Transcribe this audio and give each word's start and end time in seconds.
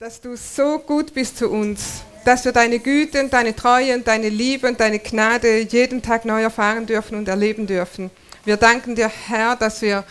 dass 0.00 0.20
du 0.20 0.36
so 0.36 0.78
gut 0.78 1.12
bist 1.12 1.38
zu 1.38 1.48
uns, 1.50 2.02
dass 2.24 2.44
wir 2.44 2.52
deine 2.52 2.78
Güte 2.78 3.20
und 3.20 3.32
deine 3.32 3.56
Treue 3.56 3.96
und 3.96 4.06
deine 4.06 4.28
Liebe 4.28 4.68
und 4.68 4.78
deine 4.78 5.00
Gnade 5.00 5.58
jeden 5.58 6.02
Tag 6.02 6.24
neu 6.24 6.40
erfahren 6.40 6.86
dürfen 6.86 7.18
und 7.18 7.26
erleben 7.26 7.66
dürfen. 7.66 8.12
Wir 8.44 8.56
danken 8.56 8.94
dir, 8.94 9.08
Herr, 9.08 9.56
dass 9.56 9.82
wir 9.82 10.04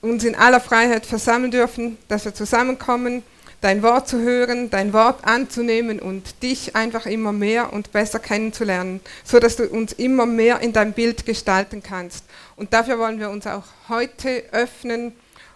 uns 0.00 0.24
in 0.24 0.34
aller 0.34 0.60
Freiheit 0.60 1.04
versammeln 1.04 1.50
dürfen, 1.50 1.98
dass 2.08 2.24
wir 2.24 2.32
zusammenkommen, 2.32 3.22
dein 3.60 3.82
Wort 3.82 4.08
zu 4.08 4.18
hören, 4.18 4.70
dein 4.70 4.94
Wort 4.94 5.26
anzunehmen 5.26 6.00
und 6.00 6.42
dich 6.42 6.74
einfach 6.74 7.04
immer 7.04 7.32
mehr 7.32 7.70
und 7.70 7.92
besser 7.92 8.20
kennenzulernen, 8.20 9.00
so 9.24 9.40
dass 9.40 9.56
du 9.56 9.68
uns 9.68 9.92
immer 9.92 10.24
mehr 10.24 10.60
in 10.60 10.72
dein 10.72 10.94
Bild 10.94 11.26
gestalten 11.26 11.82
kannst. 11.82 12.24
Und 12.56 12.72
dafür 12.72 12.98
wollen 12.98 13.20
wir 13.20 13.28
uns 13.28 13.46
auch 13.46 13.64
heute 13.90 14.44
öffnen 14.52 15.12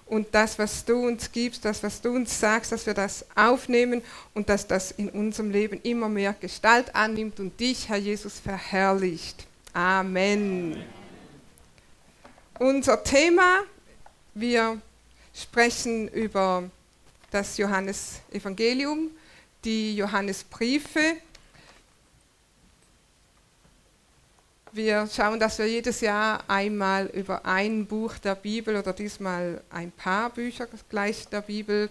und 0.08 0.28
das, 0.32 0.58
was 0.58 0.84
du 0.84 1.06
uns 1.06 1.30
gibst, 1.30 1.64
das, 1.64 1.82
was 1.82 2.00
du 2.00 2.10
uns 2.10 2.38
sagst, 2.38 2.72
dass 2.72 2.86
wir 2.86 2.94
das 2.94 3.24
aufnehmen 3.34 4.02
und 4.34 4.48
dass 4.48 4.66
das 4.66 4.90
in 4.90 5.08
unserem 5.10 5.50
Leben 5.50 5.80
immer 5.82 6.08
mehr 6.08 6.34
Gestalt 6.34 6.94
annimmt 6.94 7.38
und 7.40 7.58
dich, 7.60 7.88
Herr 7.88 7.98
Jesus, 7.98 8.40
verherrlicht. 8.40 9.46
Amen. 9.72 10.82
Unser 12.58 13.04
Thema, 13.04 13.60
wir 14.34 14.80
sprechen 15.34 16.08
über 16.08 16.64
das 17.30 17.56
Johannesevangelium, 17.58 19.10
die 19.64 19.94
Johannesbriefe 19.96 21.16
Wir 24.72 25.08
schauen, 25.10 25.40
dass 25.40 25.58
wir 25.58 25.66
jedes 25.66 26.02
Jahr 26.02 26.44
einmal 26.46 27.06
über 27.06 27.46
ein 27.46 27.86
Buch 27.86 28.18
der 28.18 28.34
Bibel 28.34 28.76
oder 28.76 28.92
diesmal 28.92 29.62
ein 29.70 29.90
paar 29.90 30.28
Bücher 30.28 30.68
gleich 30.90 31.26
der 31.28 31.40
Bibel 31.40 31.88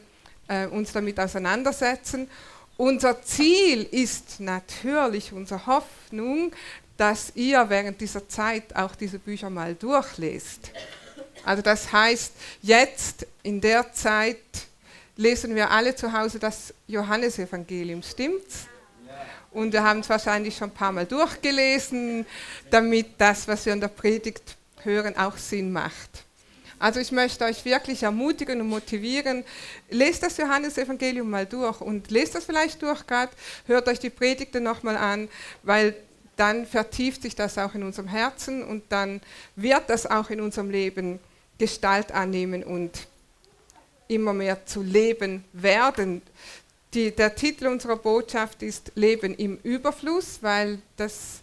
äh, 0.48 0.68
uns 0.68 0.92
damit 0.92 1.20
auseinandersetzen. 1.20 2.30
Unser 2.78 3.22
Ziel 3.24 3.88
ist 3.90 4.40
natürlich, 4.40 5.34
unsere 5.34 5.66
Hoffnung, 5.66 6.52
dass 6.98 7.32
ihr 7.36 7.68
während 7.68 8.00
dieser 8.00 8.30
Zeit 8.30 8.76
auch 8.76 8.94
diese 8.96 9.18
Bücher 9.18 9.50
mal 9.50 9.74
durchlest. 9.74 10.72
Also 11.44 11.64
das 11.64 11.92
heißt, 11.92 12.34
jetzt 12.62 13.26
in 13.42 13.60
der 13.60 13.92
Zeit 13.92 14.38
lesen 15.16 15.56
wir 15.56 15.72
alle 15.72 15.96
zu 15.96 16.14
Hause 16.14 16.38
das 16.38 16.74
Johannesevangelium, 16.86 18.04
stimmt's? 18.04 18.68
Und 19.52 19.74
wir 19.74 19.84
haben 19.84 20.02
es 20.02 20.10
wahrscheinlich 20.10 20.56
schon 20.56 20.70
ein 20.70 20.74
paar 20.74 20.92
Mal 20.92 21.06
durchgelesen, 21.06 22.26
damit 22.70 23.08
das, 23.18 23.48
was 23.48 23.66
wir 23.66 23.74
in 23.74 23.82
der 23.82 23.88
Predigt 23.88 24.58
hören, 24.84 25.18
auch 25.18 25.38
Sinn 25.38 25.72
macht. 25.72 26.26
Also 26.80 27.00
ich 27.00 27.12
möchte 27.12 27.44
euch 27.44 27.66
wirklich 27.66 28.04
ermutigen 28.04 28.62
und 28.62 28.70
motivieren, 28.70 29.44
lest 29.90 30.22
das 30.22 30.38
Johannesevangelium 30.38 31.28
mal 31.28 31.46
durch 31.46 31.82
und 31.82 32.12
lest 32.12 32.36
das 32.36 32.46
vielleicht 32.46 32.82
durch 32.84 33.08
gerade, 33.08 33.32
hört 33.66 33.88
euch 33.88 34.00
die 34.00 34.12
Predigte 34.12 34.62
nochmal 34.62 34.96
an, 34.96 35.28
weil 35.64 35.96
dann 36.36 36.68
vertieft 36.68 37.24
sich 37.24 37.36
das 37.36 37.58
auch 37.58 37.74
in 37.74 37.82
unserem 37.82 38.08
Herzen 38.08 38.64
und 38.64 38.84
dann 38.90 39.22
wird 39.56 39.90
das 39.90 40.06
auch 40.06 40.30
in 40.30 40.40
unserem 40.40 40.70
Leben 40.70 41.20
Gestalt 41.58 42.12
annehmen 42.12 42.64
und 42.64 43.08
immer 44.08 44.34
mehr 44.34 44.66
zu 44.68 44.84
leben 44.84 45.44
werden. 45.54 46.22
Die, 46.98 47.12
der 47.12 47.36
Titel 47.36 47.68
unserer 47.68 47.96
Botschaft 47.96 48.64
ist 48.64 48.92
Leben 48.96 49.36
im 49.36 49.60
Überfluss, 49.62 50.40
weil 50.42 50.82
das 50.96 51.42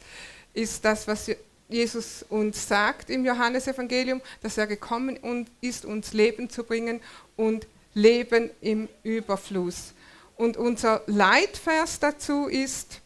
ist 0.52 0.84
das, 0.84 1.06
was 1.06 1.30
Jesus 1.69 2.24
uns 2.28 2.66
sagt 2.66 3.08
im 3.08 3.24
Johannesevangelium, 3.24 4.20
dass 4.42 4.58
er 4.58 4.66
gekommen 4.66 5.47
ist, 5.60 5.84
uns 5.84 6.12
Leben 6.12 6.50
zu 6.50 6.64
bringen 6.64 7.00
und 7.36 7.69
Leben 7.92 8.50
im 8.62 8.88
Überfluss. 9.05 9.92
Und 10.36 10.56
unser 10.56 11.02
Leitvers 11.06 12.00
dazu 12.00 12.48
ist 12.48 13.00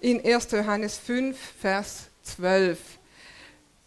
in 0.00 0.20
1. 0.24 0.50
Johannes 0.50 0.98
5, 0.98 1.38
Vers 1.60 2.06
12. 2.24 2.80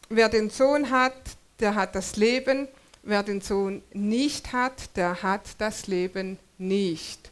Wer 0.07 0.29
den 0.29 0.49
Sohn 0.49 0.91
hat, 0.91 1.21
der 1.59 1.75
hat 1.75 1.93
das 1.93 2.15
Leben. 2.15 2.69
Wer 3.03 3.23
den 3.23 3.41
Sohn 3.41 3.83
nicht 3.91 4.53
hat, 4.53 4.95
der 4.95 5.23
hat 5.23 5.41
das 5.57 5.87
Leben 5.87 6.39
nicht. 6.57 7.30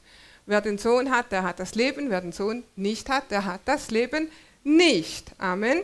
Wer 0.50 0.62
den 0.62 0.80
Sohn 0.80 1.12
hat, 1.12 1.32
der 1.32 1.44
hat 1.44 1.60
das 1.60 1.76
Leben. 1.76 2.10
Wer 2.10 2.22
den 2.22 2.32
Sohn 2.32 2.64
nicht 2.76 3.08
hat, 3.08 3.30
der 3.30 3.46
hat 3.46 3.62
das 3.66 3.92
Leben 3.92 4.32
nicht. 4.64 5.32
Amen. 5.38 5.74
Amen. 5.74 5.84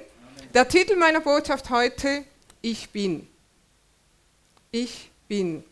Der 0.56 0.68
Titel 0.68 0.96
meiner 0.96 1.20
Botschaft 1.20 1.70
heute, 1.70 2.24
ich 2.64 2.90
bin. 2.90 3.28
Ich 4.72 5.12
bin. 5.28 5.64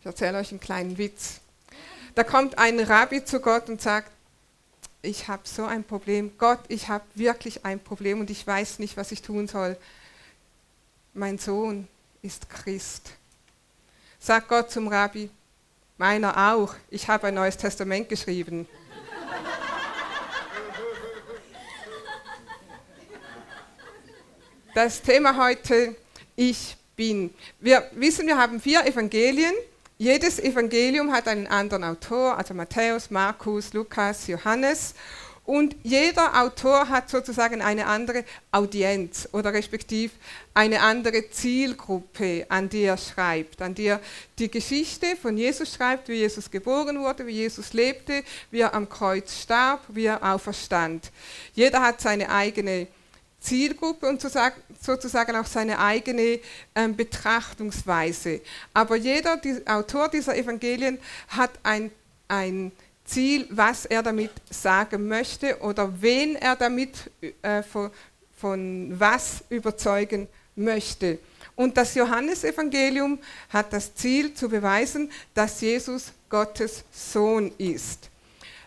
Ich 0.00 0.06
erzähle 0.06 0.38
euch 0.38 0.50
einen 0.50 0.58
kleinen 0.58 0.98
Witz. 0.98 1.38
Da 2.16 2.24
kommt 2.24 2.58
ein 2.58 2.80
Rabbi 2.80 3.24
zu 3.24 3.38
Gott 3.38 3.68
und 3.68 3.80
sagt, 3.80 4.10
ich 5.02 5.28
habe 5.28 5.42
so 5.44 5.66
ein 5.66 5.84
Problem. 5.84 6.32
Gott, 6.36 6.58
ich 6.66 6.88
habe 6.88 7.04
wirklich 7.14 7.64
ein 7.64 7.78
Problem 7.78 8.18
und 8.18 8.28
ich 8.28 8.44
weiß 8.44 8.80
nicht, 8.80 8.96
was 8.96 9.12
ich 9.12 9.22
tun 9.22 9.46
soll. 9.46 9.76
Mein 11.14 11.38
Sohn 11.38 11.86
ist 12.22 12.50
Christ. 12.50 13.12
Sagt 14.18 14.48
Gott 14.48 14.72
zum 14.72 14.88
Rabbi, 14.88 15.30
Meiner 16.00 16.54
auch. 16.54 16.76
Ich 16.88 17.08
habe 17.08 17.26
ein 17.26 17.34
neues 17.34 17.58
Testament 17.58 18.08
geschrieben. 18.08 18.66
Das 24.74 25.02
Thema 25.02 25.36
heute, 25.36 25.94
ich 26.36 26.78
bin. 26.96 27.34
Wir 27.58 27.86
wissen, 27.92 28.26
wir 28.26 28.38
haben 28.38 28.60
vier 28.62 28.86
Evangelien. 28.86 29.52
Jedes 29.98 30.38
Evangelium 30.38 31.12
hat 31.12 31.28
einen 31.28 31.46
anderen 31.46 31.84
Autor, 31.84 32.38
also 32.38 32.54
Matthäus, 32.54 33.10
Markus, 33.10 33.74
Lukas, 33.74 34.26
Johannes. 34.26 34.94
Und 35.44 35.74
jeder 35.82 36.40
Autor 36.40 36.88
hat 36.88 37.10
sozusagen 37.10 37.60
eine 37.60 37.86
andere 37.86 38.24
Audienz 38.52 39.28
oder 39.32 39.52
respektiv 39.52 40.12
eine 40.54 40.80
andere 40.80 41.28
Zielgruppe, 41.30 42.46
an 42.48 42.68
die 42.68 42.82
er 42.82 42.96
schreibt, 42.96 43.60
an 43.60 43.74
die 43.74 43.86
er 43.86 44.00
die 44.38 44.50
Geschichte 44.50 45.16
von 45.20 45.36
Jesus 45.36 45.74
schreibt, 45.74 46.08
wie 46.08 46.14
Jesus 46.14 46.50
geboren 46.50 47.00
wurde, 47.00 47.26
wie 47.26 47.32
Jesus 47.32 47.72
lebte, 47.72 48.22
wie 48.50 48.60
er 48.60 48.74
am 48.74 48.88
Kreuz 48.88 49.40
starb, 49.42 49.80
wie 49.88 50.04
er 50.04 50.22
auferstand. 50.22 51.10
Jeder 51.54 51.82
hat 51.82 52.00
seine 52.00 52.30
eigene 52.30 52.86
Zielgruppe 53.40 54.06
und 54.06 54.20
sozusagen 54.20 55.36
auch 55.36 55.46
seine 55.46 55.78
eigene 55.78 56.40
ähm, 56.74 56.94
Betrachtungsweise. 56.94 58.40
Aber 58.74 58.96
jeder 58.96 59.38
die, 59.38 59.66
Autor 59.66 60.08
dieser 60.08 60.36
Evangelien 60.36 60.98
hat 61.28 61.50
ein, 61.62 61.90
ein 62.28 62.70
Ziel, 63.10 63.46
was 63.50 63.86
er 63.86 64.02
damit 64.02 64.30
sagen 64.50 65.08
möchte 65.08 65.58
oder 65.60 65.90
wen 66.00 66.36
er 66.36 66.56
damit 66.56 67.10
äh, 67.42 67.62
von, 67.62 67.90
von 68.36 68.98
was 68.98 69.42
überzeugen 69.48 70.28
möchte. 70.54 71.18
Und 71.56 71.76
das 71.76 71.94
Johannesevangelium 71.94 73.18
hat 73.50 73.72
das 73.72 73.94
Ziel 73.94 74.32
zu 74.32 74.48
beweisen, 74.48 75.10
dass 75.34 75.60
Jesus 75.60 76.12
Gottes 76.28 76.84
Sohn 76.90 77.52
ist. 77.58 78.08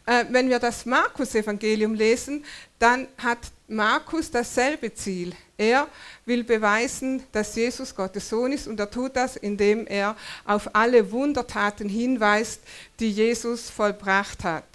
Äh, 0.05 0.25
wenn 0.29 0.49
wir 0.49 0.59
das 0.59 0.85
Markus-Evangelium 0.85 1.93
lesen, 1.93 2.43
dann 2.79 3.07
hat 3.17 3.39
Markus 3.67 4.29
dasselbe 4.29 4.93
Ziel. 4.93 5.33
Er 5.57 5.87
will 6.25 6.43
beweisen, 6.43 7.23
dass 7.31 7.55
Jesus 7.55 7.95
Gottes 7.95 8.27
Sohn 8.27 8.51
ist 8.51 8.67
und 8.67 8.79
er 8.79 8.89
tut 8.89 9.15
das, 9.15 9.35
indem 9.37 9.87
er 9.87 10.17
auf 10.45 10.75
alle 10.75 11.11
Wundertaten 11.11 11.87
hinweist, 11.87 12.61
die 12.99 13.09
Jesus 13.09 13.69
vollbracht 13.69 14.43
hat. 14.43 14.65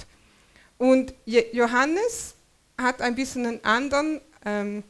Und 0.78 1.12
Johannes 1.26 2.34
hat 2.78 3.02
ein 3.02 3.14
bisschen 3.14 3.44
einen 3.44 3.64
anderen 3.64 4.20
ähm, 4.46 4.84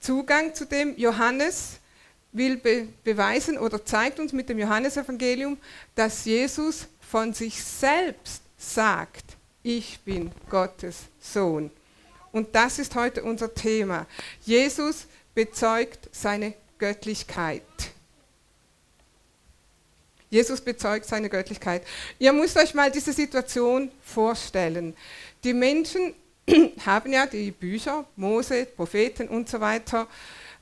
Zugang 0.00 0.54
zu 0.54 0.64
dem. 0.64 0.96
Johannes 0.96 1.80
will 2.32 2.56
be 2.56 2.88
beweisen 3.04 3.58
oder 3.58 3.84
zeigt 3.84 4.20
uns 4.20 4.32
mit 4.32 4.48
dem 4.48 4.58
Johannesevangelium, 4.58 5.58
dass 5.94 6.24
Jesus 6.24 6.86
von 7.00 7.32
sich 7.32 7.62
selbst 7.62 8.42
sagt, 8.56 9.37
ich 9.68 10.00
bin 10.00 10.32
Gottes 10.48 10.96
Sohn. 11.20 11.70
Und 12.32 12.54
das 12.54 12.78
ist 12.78 12.94
heute 12.94 13.22
unser 13.22 13.52
Thema. 13.52 14.06
Jesus 14.40 15.06
bezeugt 15.34 16.08
seine 16.10 16.54
Göttlichkeit. 16.78 17.62
Jesus 20.30 20.62
bezeugt 20.62 21.04
seine 21.04 21.28
Göttlichkeit. 21.28 21.82
Ihr 22.18 22.32
müsst 22.32 22.56
euch 22.56 22.72
mal 22.72 22.90
diese 22.90 23.12
Situation 23.12 23.90
vorstellen. 24.02 24.96
Die 25.44 25.52
Menschen 25.52 26.14
haben 26.86 27.12
ja 27.12 27.26
die 27.26 27.50
Bücher, 27.50 28.06
Mose, 28.16 28.64
Propheten 28.64 29.28
und 29.28 29.50
so 29.50 29.60
weiter, 29.60 30.08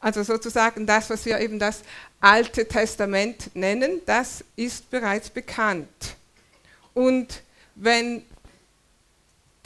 also 0.01 0.25
sozusagen 0.25 0.85
das, 0.85 1.11
was 1.11 1.25
wir 1.27 1.39
eben 1.39 1.61
das 1.61 1.83
Alte 2.21 2.67
Testament 2.67 3.55
nennen, 3.55 4.01
das 4.05 4.45
ist 4.57 4.91
bereits 4.91 5.31
bekannt. 5.31 6.17
Und 6.93 7.43
wenn 7.77 8.25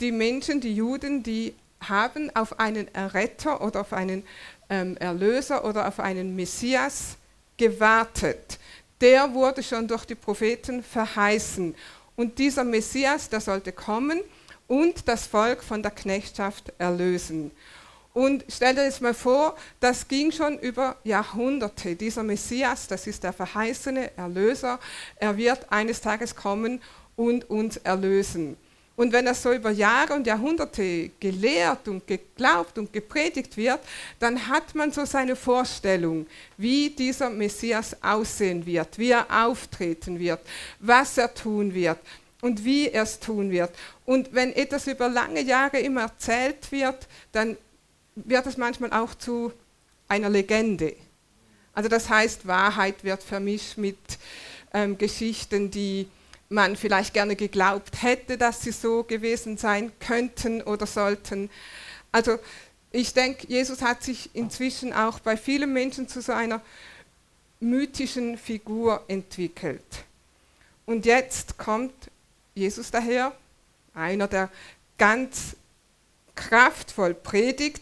die 0.01 0.11
Menschen, 0.11 0.59
die 0.59 0.75
Juden, 0.75 1.23
die 1.23 1.53
haben 1.79 2.35
auf 2.35 2.59
einen 2.59 2.93
Erretter 2.93 3.61
oder 3.61 3.81
auf 3.81 3.93
einen 3.93 4.23
ähm, 4.69 4.97
Erlöser 4.97 5.63
oder 5.65 5.87
auf 5.87 5.99
einen 5.99 6.35
Messias 6.35 7.17
gewartet. 7.57 8.59
Der 8.99 9.33
wurde 9.33 9.63
schon 9.63 9.87
durch 9.87 10.05
die 10.05 10.15
Propheten 10.15 10.83
verheißen. 10.83 11.75
Und 12.15 12.37
dieser 12.37 12.63
Messias, 12.63 13.29
der 13.29 13.41
sollte 13.41 13.71
kommen 13.71 14.21
und 14.67 15.07
das 15.07 15.25
Volk 15.25 15.63
von 15.63 15.81
der 15.81 15.91
Knechtschaft 15.91 16.71
erlösen. 16.77 17.51
Und 18.13 18.43
stell 18.49 18.75
dir 18.75 18.83
jetzt 18.83 19.01
mal 19.01 19.13
vor, 19.13 19.55
das 19.79 20.07
ging 20.07 20.31
schon 20.31 20.59
über 20.59 20.97
Jahrhunderte. 21.03 21.95
Dieser 21.95 22.23
Messias, 22.23 22.87
das 22.87 23.07
ist 23.07 23.23
der 23.23 23.31
verheißene 23.31 24.17
Erlöser, 24.17 24.79
er 25.15 25.37
wird 25.37 25.71
eines 25.71 26.01
Tages 26.01 26.35
kommen 26.35 26.81
und 27.15 27.49
uns 27.49 27.77
erlösen. 27.77 28.57
Und 28.95 29.13
wenn 29.13 29.25
das 29.25 29.41
so 29.41 29.53
über 29.53 29.71
Jahre 29.71 30.13
und 30.13 30.27
Jahrhunderte 30.27 31.11
gelehrt 31.19 31.87
und 31.87 32.05
geglaubt 32.05 32.77
und 32.77 32.91
gepredigt 32.91 33.55
wird, 33.55 33.79
dann 34.19 34.47
hat 34.47 34.75
man 34.75 34.91
so 34.91 35.05
seine 35.05 35.35
Vorstellung, 35.35 36.27
wie 36.57 36.89
dieser 36.89 37.29
Messias 37.29 37.95
aussehen 38.03 38.65
wird, 38.65 38.97
wie 38.97 39.11
er 39.11 39.25
auftreten 39.45 40.19
wird, 40.19 40.41
was 40.79 41.17
er 41.17 41.33
tun 41.33 41.73
wird 41.73 41.99
und 42.41 42.65
wie 42.65 42.89
er 42.89 43.03
es 43.03 43.19
tun 43.19 43.49
wird. 43.49 43.71
Und 44.05 44.33
wenn 44.33 44.53
etwas 44.53 44.87
über 44.87 45.07
lange 45.07 45.41
Jahre 45.41 45.79
immer 45.79 46.01
erzählt 46.01 46.71
wird, 46.71 47.07
dann 47.31 47.57
wird 48.15 48.45
es 48.45 48.57
manchmal 48.57 48.91
auch 48.91 49.15
zu 49.15 49.53
einer 50.07 50.29
Legende. 50.29 50.95
Also 51.73 51.87
das 51.87 52.09
heißt, 52.09 52.45
Wahrheit 52.45 53.03
wird 53.03 53.23
vermischt 53.23 53.77
mit 53.77 53.97
ähm, 54.73 54.97
Geschichten, 54.97 55.71
die 55.71 56.07
man 56.51 56.75
vielleicht 56.75 57.13
gerne 57.13 57.35
geglaubt 57.35 58.03
hätte, 58.03 58.37
dass 58.37 58.61
sie 58.61 58.71
so 58.71 59.03
gewesen 59.03 59.57
sein 59.57 59.91
könnten 59.99 60.61
oder 60.61 60.85
sollten. 60.85 61.49
Also 62.11 62.37
ich 62.91 63.13
denke, 63.13 63.47
Jesus 63.47 63.81
hat 63.81 64.03
sich 64.03 64.29
inzwischen 64.33 64.93
auch 64.93 65.19
bei 65.19 65.37
vielen 65.37 65.71
Menschen 65.71 66.07
zu 66.07 66.21
so 66.21 66.33
einer 66.33 66.61
mythischen 67.61 68.37
Figur 68.37 69.03
entwickelt. 69.07 70.03
Und 70.85 71.05
jetzt 71.05 71.57
kommt 71.57 71.93
Jesus 72.53 72.91
daher, 72.91 73.31
einer, 73.93 74.27
der 74.27 74.49
ganz 74.97 75.55
kraftvoll 76.35 77.13
predigt, 77.13 77.81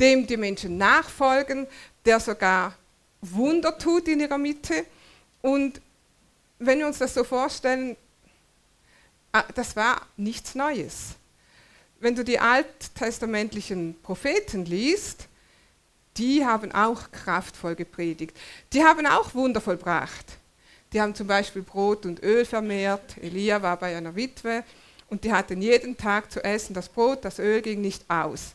dem 0.00 0.26
die 0.26 0.36
Menschen 0.36 0.78
nachfolgen, 0.78 1.66
der 2.04 2.18
sogar 2.18 2.74
Wunder 3.20 3.76
tut 3.78 4.08
in 4.08 4.20
ihrer 4.20 4.38
Mitte. 4.38 4.84
Und 5.42 5.80
wenn 6.60 6.78
wir 6.78 6.86
uns 6.86 6.98
das 6.98 7.14
so 7.14 7.24
vorstellen, 7.24 7.96
ah, 9.32 9.44
das 9.54 9.74
war 9.74 10.02
nichts 10.16 10.54
Neues. 10.54 11.14
Wenn 11.98 12.14
du 12.14 12.22
die 12.22 12.38
alttestamentlichen 12.38 14.00
Propheten 14.02 14.64
liest, 14.66 15.26
die 16.16 16.44
haben 16.44 16.72
auch 16.72 17.10
kraftvoll 17.10 17.74
gepredigt. 17.74 18.36
Die 18.72 18.84
haben 18.84 19.06
auch 19.06 19.34
Wunder 19.34 19.60
vollbracht. 19.60 20.38
Die 20.92 21.00
haben 21.00 21.14
zum 21.14 21.26
Beispiel 21.26 21.62
Brot 21.62 22.04
und 22.04 22.22
Öl 22.22 22.44
vermehrt. 22.44 23.16
Elia 23.20 23.62
war 23.62 23.78
bei 23.78 23.96
einer 23.96 24.14
Witwe 24.14 24.64
und 25.08 25.24
die 25.24 25.32
hatten 25.32 25.62
jeden 25.62 25.96
Tag 25.96 26.30
zu 26.30 26.44
essen. 26.44 26.74
Das 26.74 26.88
Brot, 26.88 27.24
das 27.24 27.38
Öl 27.38 27.62
ging 27.62 27.80
nicht 27.80 28.04
aus. 28.08 28.54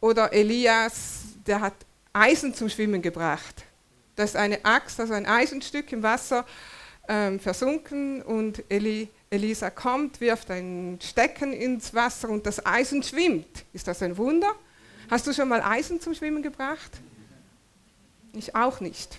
Oder 0.00 0.32
Elias, 0.32 1.20
der 1.46 1.60
hat 1.60 1.74
Eisen 2.12 2.52
zum 2.52 2.68
Schwimmen 2.68 3.00
gebracht. 3.00 3.64
Das 4.16 4.30
ist 4.30 4.36
eine 4.36 4.64
Axt, 4.64 5.00
also 5.00 5.14
ein 5.14 5.26
Eisenstück 5.26 5.92
im 5.92 6.02
Wasser 6.02 6.44
ähm, 7.08 7.40
versunken 7.40 8.22
und 8.22 8.62
Eli, 8.68 9.08
Elisa 9.30 9.70
kommt, 9.70 10.20
wirft 10.20 10.50
ein 10.50 10.98
Stecken 11.02 11.52
ins 11.52 11.94
Wasser 11.94 12.28
und 12.28 12.46
das 12.46 12.64
Eisen 12.64 13.02
schwimmt. 13.02 13.64
Ist 13.72 13.88
das 13.88 14.02
ein 14.02 14.16
Wunder? 14.16 14.54
Hast 15.10 15.26
du 15.26 15.32
schon 15.32 15.48
mal 15.48 15.62
Eisen 15.62 16.00
zum 16.00 16.14
Schwimmen 16.14 16.42
gebracht? 16.42 16.92
Ich 18.34 18.54
auch 18.54 18.80
nicht. 18.80 19.18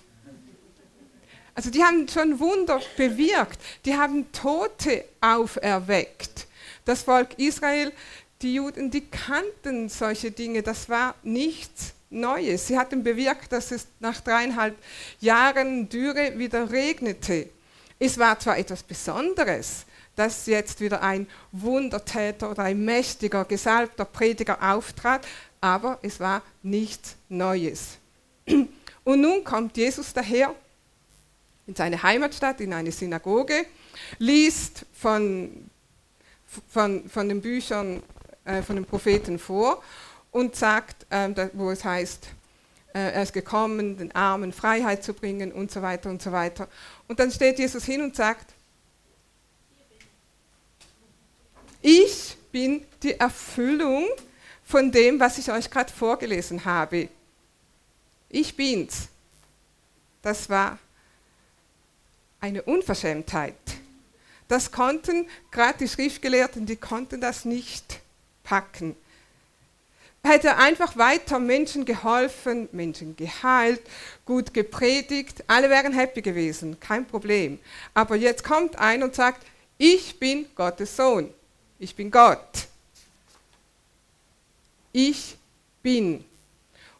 Also 1.54 1.70
die 1.70 1.82
haben 1.82 2.08
schon 2.08 2.38
Wunder 2.38 2.80
bewirkt. 2.96 3.60
Die 3.84 3.94
haben 3.94 4.30
Tote 4.32 5.04
auferweckt. 5.20 6.46
Das 6.84 7.02
Volk 7.02 7.38
Israel, 7.38 7.92
die 8.40 8.54
Juden, 8.54 8.90
die 8.90 9.02
kannten 9.02 9.88
solche 9.88 10.30
Dinge. 10.30 10.62
Das 10.62 10.88
war 10.88 11.14
nichts 11.22 11.92
Neues. 12.08 12.66
Sie 12.66 12.78
hatten 12.78 13.02
bewirkt, 13.02 13.52
dass 13.52 13.72
es 13.72 13.86
nach 13.98 14.20
dreieinhalb 14.20 14.76
Jahren 15.20 15.88
Dürre 15.88 16.38
wieder 16.38 16.70
regnete. 16.70 17.48
Es 18.02 18.18
war 18.18 18.38
zwar 18.38 18.56
etwas 18.56 18.82
Besonderes, 18.82 19.84
dass 20.16 20.46
jetzt 20.46 20.80
wieder 20.80 21.02
ein 21.02 21.28
Wundertäter 21.52 22.50
oder 22.50 22.62
ein 22.62 22.82
mächtiger, 22.82 23.44
gesalbter 23.44 24.06
Prediger 24.06 24.58
auftrat, 24.72 25.26
aber 25.60 25.98
es 26.00 26.18
war 26.18 26.42
nichts 26.62 27.16
Neues. 27.28 27.98
Und 29.04 29.20
nun 29.20 29.44
kommt 29.44 29.76
Jesus 29.76 30.14
daher 30.14 30.54
in 31.66 31.76
seine 31.76 32.02
Heimatstadt, 32.02 32.62
in 32.62 32.72
eine 32.72 32.90
Synagoge, 32.90 33.66
liest 34.18 34.86
von, 34.94 35.70
von, 36.68 37.08
von 37.08 37.28
den 37.28 37.42
Büchern 37.42 38.02
äh, 38.46 38.62
von 38.62 38.76
den 38.76 38.86
Propheten 38.86 39.38
vor 39.38 39.82
und 40.30 40.56
sagt, 40.56 41.06
äh, 41.10 41.50
wo 41.52 41.70
es 41.70 41.84
heißt, 41.84 42.30
er 42.92 43.22
ist 43.22 43.32
gekommen, 43.32 43.96
den 43.96 44.14
Armen 44.14 44.52
Freiheit 44.52 45.04
zu 45.04 45.14
bringen 45.14 45.52
und 45.52 45.70
so 45.70 45.82
weiter 45.82 46.10
und 46.10 46.20
so 46.20 46.32
weiter. 46.32 46.68
Und 47.08 47.20
dann 47.20 47.30
steht 47.30 47.58
Jesus 47.58 47.84
hin 47.84 48.02
und 48.02 48.16
sagt, 48.16 48.54
ich 51.82 52.36
bin 52.52 52.84
die 53.02 53.14
Erfüllung 53.14 54.06
von 54.64 54.90
dem, 54.92 55.18
was 55.18 55.38
ich 55.38 55.50
euch 55.50 55.70
gerade 55.70 55.92
vorgelesen 55.92 56.64
habe. 56.64 57.08
Ich 58.28 58.56
bin's. 58.56 59.08
Das 60.22 60.50
war 60.50 60.78
eine 62.40 62.62
Unverschämtheit. 62.62 63.54
Das 64.48 64.72
konnten 64.72 65.28
gerade 65.50 65.78
die 65.78 65.88
Schriftgelehrten, 65.88 66.66
die 66.66 66.76
konnten 66.76 67.20
das 67.20 67.44
nicht 67.44 68.00
packen 68.42 68.96
hätte 70.22 70.56
einfach 70.56 70.96
weiter 70.96 71.38
Menschen 71.38 71.84
geholfen, 71.84 72.68
Menschen 72.72 73.16
geheilt, 73.16 73.80
gut 74.24 74.52
gepredigt, 74.52 75.44
alle 75.46 75.70
wären 75.70 75.92
happy 75.92 76.22
gewesen, 76.22 76.78
kein 76.78 77.06
Problem. 77.06 77.58
Aber 77.94 78.16
jetzt 78.16 78.44
kommt 78.44 78.78
ein 78.78 79.02
und 79.02 79.14
sagt, 79.14 79.46
ich 79.78 80.18
bin 80.18 80.46
Gottes 80.54 80.94
Sohn, 80.94 81.32
ich 81.78 81.94
bin 81.94 82.10
Gott. 82.10 82.68
Ich 84.92 85.36
bin. 85.82 86.24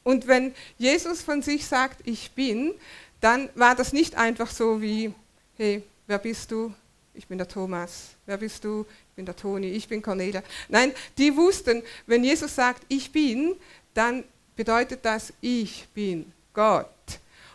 Und 0.02 0.26
wenn 0.26 0.54
Jesus 0.78 1.20
von 1.20 1.42
sich 1.42 1.66
sagt, 1.66 2.00
ich 2.04 2.30
bin, 2.30 2.72
dann 3.20 3.50
war 3.54 3.74
das 3.74 3.92
nicht 3.92 4.16
einfach 4.16 4.50
so 4.50 4.80
wie, 4.80 5.12
hey, 5.56 5.82
wer 6.06 6.18
bist 6.18 6.50
du? 6.50 6.72
Ich 7.14 7.26
bin 7.26 7.38
der 7.38 7.48
Thomas. 7.48 8.10
Wer 8.26 8.36
bist 8.36 8.64
du? 8.64 8.86
bin 9.20 9.26
der 9.26 9.36
Toni, 9.36 9.68
ich 9.72 9.86
bin 9.86 10.00
Cornelia. 10.00 10.42
Nein, 10.70 10.94
die 11.18 11.36
wussten, 11.36 11.82
wenn 12.06 12.24
Jesus 12.24 12.54
sagt, 12.54 12.84
ich 12.88 13.12
bin, 13.12 13.54
dann 13.92 14.24
bedeutet 14.56 15.04
das, 15.04 15.30
ich 15.42 15.86
bin 15.92 16.32
Gott. 16.54 16.88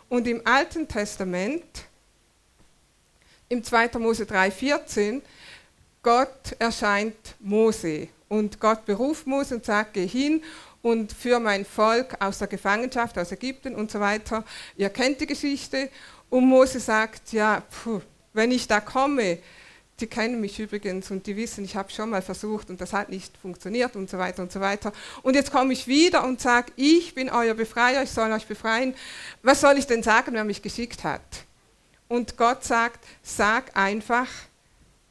Und 0.08 0.28
im 0.28 0.46
Alten 0.46 0.88
Testament, 0.88 1.64
im 3.50 3.64
2. 3.64 3.98
Mose 3.98 4.26
3,14, 4.26 5.24
Gott 6.04 6.56
erscheint 6.60 7.34
Mose 7.40 8.10
und 8.30 8.60
Gott 8.60 8.86
beruft 8.86 9.26
Mose 9.26 9.56
und 9.56 9.66
sagt, 9.66 9.94
geh 9.94 10.06
hin 10.06 10.44
und 10.84 11.12
für 11.12 11.40
mein 11.40 11.66
Volk 11.66 12.16
aus 12.20 12.38
der 12.38 12.48
Gefangenschaft, 12.48 13.18
aus 13.18 13.32
Ägypten 13.32 13.74
und 13.74 13.90
so 13.90 14.00
weiter. 14.00 14.44
Ihr 14.78 14.92
kennt 14.92 15.20
die 15.20 15.26
Geschichte. 15.26 15.90
Und 16.30 16.46
Mose 16.46 16.80
sagt, 16.80 17.34
ja, 17.34 17.64
pfuh, 17.72 18.02
wenn 18.36 18.52
ich 18.52 18.68
da 18.68 18.80
komme, 18.80 19.40
die 20.00 20.08
kennen 20.08 20.42
mich 20.42 20.60
übrigens 20.60 21.10
und 21.10 21.26
die 21.26 21.38
wissen, 21.38 21.64
ich 21.64 21.76
habe 21.76 21.90
schon 21.90 22.10
mal 22.10 22.22
versucht 22.22 22.70
und 22.70 22.82
das 22.82 22.92
hat 22.92 23.10
nicht 23.10 23.36
funktioniert 23.38 23.96
und 23.96 24.10
so 24.10 24.18
weiter 24.18 24.44
und 24.44 24.52
so 24.52 24.60
weiter. 24.60 24.92
Und 25.24 25.36
jetzt 25.36 25.52
komme 25.52 25.72
ich 25.72 25.88
wieder 25.88 26.26
und 26.26 26.42
sage, 26.42 26.74
ich 26.76 27.16
bin 27.16 27.30
euer 27.30 27.54
Befreier, 27.54 28.04
ich 28.04 28.12
soll 28.12 28.32
euch 28.32 28.46
befreien. 28.46 28.94
Was 29.42 29.62
soll 29.62 29.78
ich 29.78 29.88
denn 29.88 30.04
sagen, 30.04 30.34
wer 30.34 30.44
mich 30.44 30.62
geschickt 30.62 31.04
hat? 31.06 31.22
Und 32.10 32.36
Gott 32.36 32.64
sagt, 32.64 33.06
sag 33.24 33.76
einfach, 33.76 34.28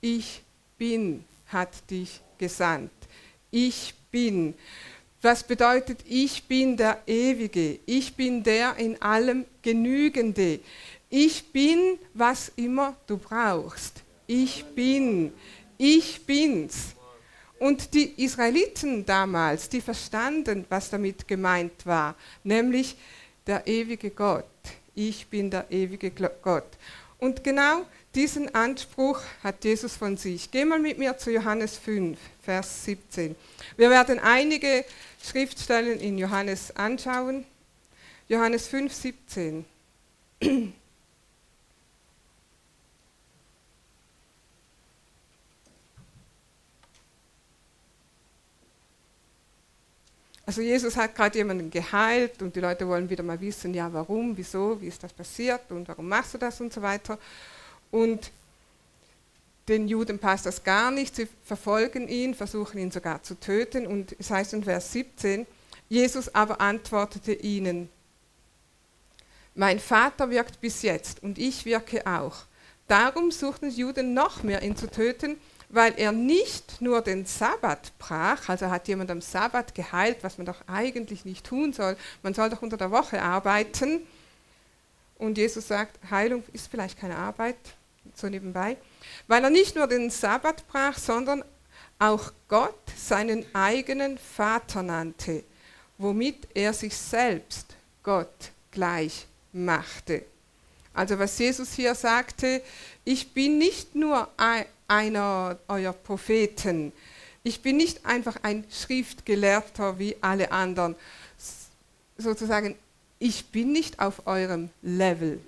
ich 0.02 0.42
bin, 0.76 1.24
hat 1.48 1.70
dich 1.90 2.20
gesandt. 2.36 2.92
Ich 3.50 3.94
bin. 4.10 4.54
Was 5.22 5.42
bedeutet, 5.42 6.00
ich 6.06 6.44
bin 6.44 6.76
der 6.76 7.00
Ewige, 7.06 7.78
ich 7.86 8.14
bin 8.14 8.42
der 8.42 8.76
in 8.76 9.00
allem 9.00 9.46
Genügende. 9.62 10.60
Ich 11.10 11.52
bin, 11.52 11.98
was 12.12 12.50
immer 12.56 12.96
du 13.06 13.16
brauchst 13.16 14.04
ich 14.26 14.64
bin, 14.64 15.32
ich 15.78 16.24
bin's. 16.24 16.94
Und 17.58 17.94
die 17.94 18.22
Israeliten 18.22 19.06
damals, 19.06 19.68
die 19.68 19.80
verstanden, 19.80 20.66
was 20.68 20.90
damit 20.90 21.26
gemeint 21.26 21.86
war, 21.86 22.14
nämlich 22.42 22.96
der 23.46 23.66
ewige 23.66 24.10
Gott. 24.10 24.44
Ich 24.94 25.26
bin 25.26 25.50
der 25.50 25.70
ewige 25.70 26.10
Gott. 26.10 26.66
Und 27.18 27.42
genau 27.42 27.86
diesen 28.14 28.54
Anspruch 28.54 29.20
hat 29.42 29.64
Jesus 29.64 29.96
von 29.96 30.16
sich. 30.16 30.50
Geh 30.50 30.64
mal 30.64 30.78
mit 30.78 30.98
mir 30.98 31.16
zu 31.16 31.30
Johannes 31.30 31.78
5, 31.78 32.18
Vers 32.42 32.84
17. 32.84 33.34
Wir 33.76 33.90
werden 33.90 34.18
einige 34.18 34.84
Schriftstellen 35.22 36.00
in 36.00 36.18
Johannes 36.18 36.74
anschauen. 36.76 37.44
Johannes 38.28 38.68
5, 38.68 38.92
17. 38.92 39.64
Also 50.46 50.60
Jesus 50.60 50.96
hat 50.96 51.14
gerade 51.14 51.38
jemanden 51.38 51.70
geheilt 51.70 52.42
und 52.42 52.54
die 52.54 52.60
Leute 52.60 52.86
wollen 52.86 53.08
wieder 53.08 53.22
mal 53.22 53.40
wissen, 53.40 53.72
ja 53.72 53.90
warum, 53.92 54.36
wieso, 54.36 54.80
wie 54.80 54.88
ist 54.88 55.02
das 55.02 55.12
passiert 55.12 55.70
und 55.70 55.88
warum 55.88 56.08
machst 56.08 56.34
du 56.34 56.38
das 56.38 56.60
und 56.60 56.72
so 56.72 56.82
weiter. 56.82 57.18
Und 57.90 58.30
den 59.68 59.88
Juden 59.88 60.18
passt 60.18 60.44
das 60.44 60.62
gar 60.62 60.90
nicht, 60.90 61.16
sie 61.16 61.28
verfolgen 61.44 62.08
ihn, 62.08 62.34
versuchen 62.34 62.78
ihn 62.78 62.90
sogar 62.90 63.22
zu 63.22 63.40
töten. 63.40 63.86
Und 63.86 64.14
es 64.18 64.30
heißt 64.30 64.52
in 64.52 64.64
Vers 64.64 64.92
17, 64.92 65.46
Jesus 65.88 66.34
aber 66.34 66.60
antwortete 66.60 67.32
ihnen, 67.32 67.88
mein 69.54 69.78
Vater 69.78 70.30
wirkt 70.30 70.60
bis 70.60 70.82
jetzt 70.82 71.22
und 71.22 71.38
ich 71.38 71.64
wirke 71.64 72.06
auch. 72.06 72.44
Darum 72.88 73.30
suchten 73.30 73.70
die 73.70 73.76
Juden 73.76 74.12
noch 74.12 74.42
mehr, 74.42 74.62
ihn 74.62 74.76
zu 74.76 74.90
töten, 74.90 75.36
weil 75.74 75.94
er 75.96 76.12
nicht 76.12 76.80
nur 76.80 77.02
den 77.02 77.26
Sabbat 77.26 77.92
brach, 77.98 78.48
also 78.48 78.70
hat 78.70 78.86
jemand 78.86 79.10
am 79.10 79.20
Sabbat 79.20 79.74
geheilt, 79.74 80.18
was 80.22 80.38
man 80.38 80.46
doch 80.46 80.62
eigentlich 80.68 81.24
nicht 81.24 81.44
tun 81.44 81.72
soll. 81.72 81.96
Man 82.22 82.32
soll 82.32 82.48
doch 82.48 82.62
unter 82.62 82.76
der 82.76 82.90
Woche 82.90 83.20
arbeiten. 83.20 84.06
Und 85.18 85.36
Jesus 85.36 85.68
sagt, 85.68 85.98
Heilung 86.10 86.44
ist 86.52 86.68
vielleicht 86.68 86.98
keine 86.98 87.16
Arbeit, 87.16 87.56
so 88.14 88.28
nebenbei. 88.28 88.76
Weil 89.26 89.42
er 89.42 89.50
nicht 89.50 89.74
nur 89.74 89.86
den 89.86 90.10
Sabbat 90.10 90.66
brach, 90.68 90.96
sondern 90.96 91.44
auch 91.98 92.32
Gott 92.48 92.74
seinen 92.96 93.44
eigenen 93.54 94.18
Vater 94.18 94.82
nannte, 94.82 95.42
womit 95.98 96.48
er 96.54 96.72
sich 96.72 96.96
selbst 96.96 97.74
Gott 98.02 98.52
gleich 98.70 99.26
machte. 99.52 100.24
Also 100.92 101.18
was 101.18 101.36
Jesus 101.38 101.72
hier 101.72 101.96
sagte, 101.96 102.62
ich 103.04 103.32
bin 103.32 103.58
nicht 103.58 103.96
nur 103.96 104.28
einer 104.88 105.58
eurer 105.68 105.92
Propheten, 105.92 106.92
ich 107.42 107.60
bin 107.60 107.76
nicht 107.76 108.06
einfach 108.06 108.36
ein 108.42 108.64
Schriftgelehrter 108.70 109.98
wie 109.98 110.16
alle 110.20 110.50
anderen, 110.50 110.96
sozusagen, 112.16 112.76
ich 113.18 113.46
bin 113.46 113.72
nicht 113.72 114.00
auf 114.00 114.26
eurem 114.26 114.70
Level. 114.82 115.40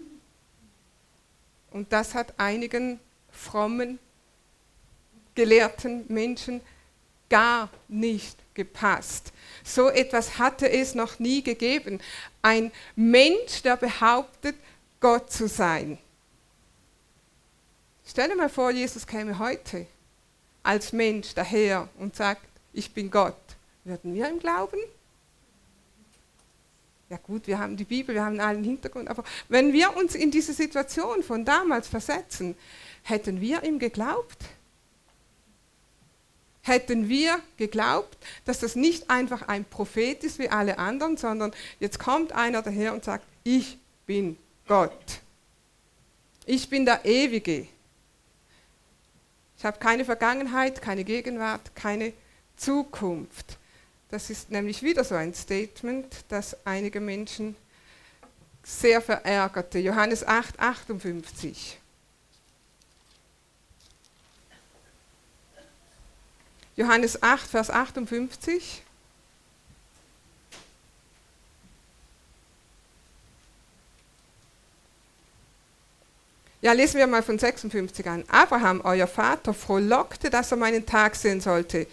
Und 1.71 1.93
das 1.93 2.14
hat 2.14 2.35
einigen 2.38 3.00
frommen, 3.31 3.99
gelehrten 5.35 6.05
Menschen 6.09 6.61
gar 7.28 7.71
nicht 7.88 8.37
gepasst. 8.55 9.33
So 9.64 9.88
etwas 9.88 10.38
hatte 10.38 10.71
es 10.71 10.95
noch 10.95 11.19
nie 11.19 11.43
gegeben. 11.43 12.00
Ein 12.43 12.73
Mensch, 12.95 13.62
der 13.62 13.76
behauptet, 13.76 14.57
Gott 15.00 15.31
zu 15.31 15.49
sein. 15.49 15.99
Stell 18.07 18.29
dir 18.29 18.37
mal 18.37 18.49
vor, 18.49 18.71
Jesus 18.71 19.07
käme 19.07 19.39
heute 19.39 19.87
als 20.63 20.93
Mensch 20.93 21.35
daher 21.35 21.89
und 21.99 22.15
sagt, 22.17 22.43
ich 22.73 22.93
bin 22.93 23.11
Gott. 23.11 23.37
Würden 23.85 24.15
wir 24.15 24.29
ihm 24.29 24.39
glauben? 24.39 24.79
Ja 27.09 27.19
gut, 27.19 27.47
wir 27.47 27.59
haben 27.59 27.77
die 27.77 27.85
Bibel, 27.85 28.15
wir 28.15 28.25
haben 28.25 28.41
allen 28.41 28.65
Hintergrund, 28.65 29.09
aber 29.09 29.23
wenn 29.49 29.73
wir 29.73 29.97
uns 29.97 30.15
in 30.15 30.31
diese 30.31 30.53
Situation 30.53 31.23
von 31.23 31.45
damals 31.45 31.87
versetzen, 31.87 32.57
hätten 33.03 33.41
wir 33.41 33.63
ihm 33.63 33.79
geglaubt? 33.79 34.45
hätten 36.67 37.09
wir 37.09 37.41
geglaubt, 37.57 38.17
dass 38.45 38.59
das 38.59 38.75
nicht 38.77 39.09
einfach 39.09 39.43
ein 39.49 39.65
Prophet 39.65 40.25
ist 40.25 40.39
wie 40.39 40.49
alle 40.49 40.79
anderen, 40.79 41.17
sondern 41.17 41.53
jetzt 41.79 41.99
kommt 41.99 42.33
einer 42.33 42.63
daher 42.63 42.93
und 42.93 43.05
sagt, 43.05 43.25
ich 43.45 43.79
bin 44.05 44.37
Gott. 44.67 45.21
Ich 46.45 46.69
bin 46.69 46.85
der 46.85 47.05
Ewige. 47.05 47.69
Ich 49.59 49.65
habe 49.65 49.79
keine 49.79 50.05
Vergangenheit, 50.05 50.83
keine 50.83 51.05
Gegenwart, 51.05 51.75
keine 51.75 52.13
Zukunft. 52.57 53.59
Das 54.11 54.31
ist 54.31 54.51
nämlich 54.51 54.83
wieder 54.83 55.03
so 55.03 55.15
ein 55.15 55.35
Statement, 55.35 56.25
das 56.29 56.57
einige 56.67 57.01
Menschen 57.01 57.57
sehr 58.63 59.01
verärgerte. 59.01 59.79
Johannes 59.79 60.27
8, 60.27 60.59
58. 60.61 61.79
Johannes 66.77 67.23
8, 67.23 67.49
Vers 67.49 67.71
58. 67.71 68.83
Ja, 76.66 76.73
lesen 76.73 76.99
wir 76.99 77.06
mal 77.06 77.23
von 77.23 77.38
56 77.38 78.08
an. 78.08 78.25
Abraham, 78.26 78.80
euer 78.82 79.06
Vater, 79.06 79.54
frohlockte, 79.54 80.30
dass 80.30 80.50
er 80.50 80.56
meinen 80.56 80.85
Tag 80.85 81.14
sehen 81.14 81.40
sollte. 81.40 81.87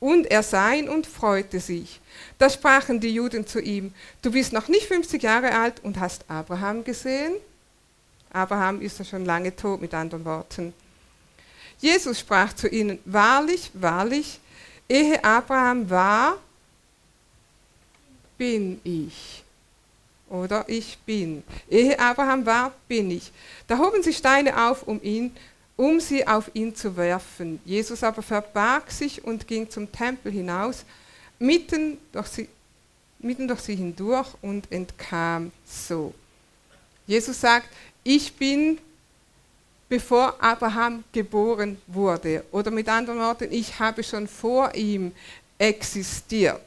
Und 0.00 0.26
er 0.26 0.42
sah 0.42 0.72
ihn 0.72 0.88
und 0.88 1.06
freute 1.06 1.60
sich. 1.60 2.00
Da 2.36 2.50
sprachen 2.50 2.98
die 2.98 3.14
Juden 3.14 3.46
zu 3.46 3.60
ihm, 3.60 3.94
du 4.20 4.32
bist 4.32 4.52
noch 4.52 4.66
nicht 4.66 4.88
50 4.88 5.22
Jahre 5.22 5.52
alt 5.52 5.84
und 5.84 6.00
hast 6.00 6.24
Abraham 6.28 6.82
gesehen? 6.82 7.34
Abraham 8.32 8.80
ist 8.80 8.98
ja 8.98 9.04
schon 9.04 9.24
lange 9.24 9.54
tot, 9.54 9.80
mit 9.80 9.94
anderen 9.94 10.24
Worten. 10.24 10.74
Jesus 11.78 12.18
sprach 12.18 12.52
zu 12.52 12.66
ihnen, 12.66 12.98
wahrlich, 13.04 13.70
wahrlich, 13.74 14.40
ehe 14.88 15.22
Abraham 15.22 15.88
war, 15.88 16.38
bin 18.36 18.80
ich. 18.82 19.44
Oder 20.30 20.64
ich 20.68 20.98
bin. 20.98 21.42
Ehe 21.70 21.98
Abraham 21.98 22.44
war, 22.44 22.72
bin 22.86 23.10
ich. 23.10 23.32
Da 23.66 23.78
hoben 23.78 24.02
sie 24.02 24.12
Steine 24.12 24.68
auf, 24.68 24.82
um 24.82 25.02
ihn, 25.02 25.34
um 25.76 26.00
sie 26.00 26.26
auf 26.26 26.50
ihn 26.54 26.74
zu 26.74 26.96
werfen. 26.96 27.60
Jesus 27.64 28.02
aber 28.02 28.22
verbarg 28.22 28.90
sich 28.90 29.24
und 29.24 29.46
ging 29.46 29.70
zum 29.70 29.90
Tempel 29.90 30.32
hinaus, 30.32 30.84
mitten 31.38 31.98
durch 32.12 32.26
sie, 32.26 32.48
mitten 33.20 33.48
durch 33.48 33.60
sie 33.60 33.76
hindurch 33.76 34.28
und 34.42 34.70
entkam 34.70 35.52
so. 35.64 36.12
Jesus 37.06 37.40
sagt, 37.40 37.68
ich 38.04 38.34
bin 38.34 38.78
bevor 39.88 40.34
Abraham 40.42 41.04
geboren 41.12 41.80
wurde. 41.86 42.44
Oder 42.52 42.70
mit 42.70 42.88
anderen 42.88 43.18
Worten, 43.18 43.50
ich 43.50 43.78
habe 43.78 44.02
schon 44.02 44.28
vor 44.28 44.74
ihm 44.74 45.12
existiert. 45.58 46.60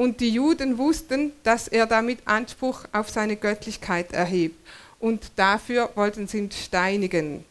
Und 0.00 0.20
die 0.20 0.30
Juden 0.30 0.78
wussten, 0.78 1.32
dass 1.42 1.68
er 1.68 1.84
damit 1.84 2.20
Anspruch 2.24 2.84
auf 2.90 3.10
seine 3.10 3.36
Göttlichkeit 3.36 4.12
erhebt. 4.12 4.56
Und 4.98 5.30
dafür 5.36 5.90
wollten 5.94 6.26
sie 6.26 6.38
ihn 6.38 6.50
steinigen. 6.50 7.44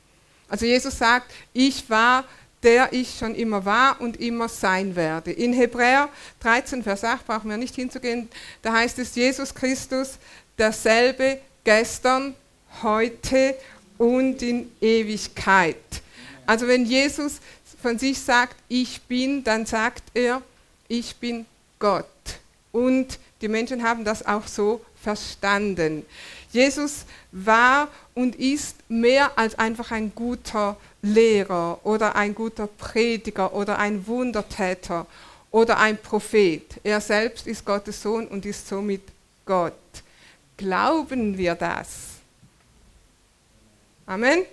Also 0.47 0.65
Jesus 0.65 0.97
sagt, 0.97 1.31
ich 1.53 1.87
war 1.91 2.25
der 2.63 2.91
ich 2.91 3.17
schon 3.19 3.35
immer 3.35 3.63
war 3.65 4.01
und 4.01 4.19
immer 4.19 4.49
sein 4.49 4.95
werde. 4.95 5.31
In 5.31 5.53
Hebräer 5.53 6.09
13, 6.39 6.83
Vers 6.83 7.03
8 7.03 7.27
brauchen 7.27 7.51
wir 7.51 7.57
nicht 7.57 7.75
hinzugehen, 7.75 8.27
da 8.63 8.73
heißt 8.73 8.97
es, 8.97 9.13
Jesus 9.13 9.53
Christus 9.53 10.17
derselbe 10.57 11.39
gestern, 11.63 12.33
heute 12.81 13.55
und 13.99 14.41
in 14.41 14.71
Ewigkeit. 14.81 15.77
Also 16.47 16.67
wenn 16.67 16.85
Jesus 16.85 17.39
von 17.79 17.99
sich 17.99 18.19
sagt, 18.19 18.55
ich 18.67 19.01
bin, 19.03 19.43
dann 19.43 19.67
sagt 19.67 20.03
er, 20.15 20.41
ich 20.87 21.15
bin 21.15 21.45
Gott. 21.77 22.05
Und 22.71 23.19
die 23.41 23.47
Menschen 23.47 23.83
haben 23.83 24.03
das 24.03 24.25
auch 24.25 24.47
so 24.47 24.81
verstanden. 25.01 26.05
Jesus 26.51 27.05
war 27.31 27.87
und 28.13 28.35
ist 28.35 28.75
mehr 28.89 29.37
als 29.37 29.57
einfach 29.57 29.91
ein 29.91 30.13
guter 30.13 30.77
Lehrer 31.01 31.79
oder 31.83 32.15
ein 32.15 32.35
guter 32.35 32.67
Prediger 32.67 33.53
oder 33.53 33.77
ein 33.79 34.05
Wundertäter 34.05 35.05
oder 35.51 35.77
ein 35.79 35.97
Prophet. 35.97 36.63
Er 36.83 36.99
selbst 37.01 37.47
ist 37.47 37.65
Gottes 37.65 38.01
Sohn 38.01 38.27
und 38.27 38.45
ist 38.45 38.67
somit 38.67 39.01
Gott. 39.45 39.73
Glauben 40.57 41.37
wir 41.37 41.55
das? 41.55 41.87
Amen. 44.05 44.43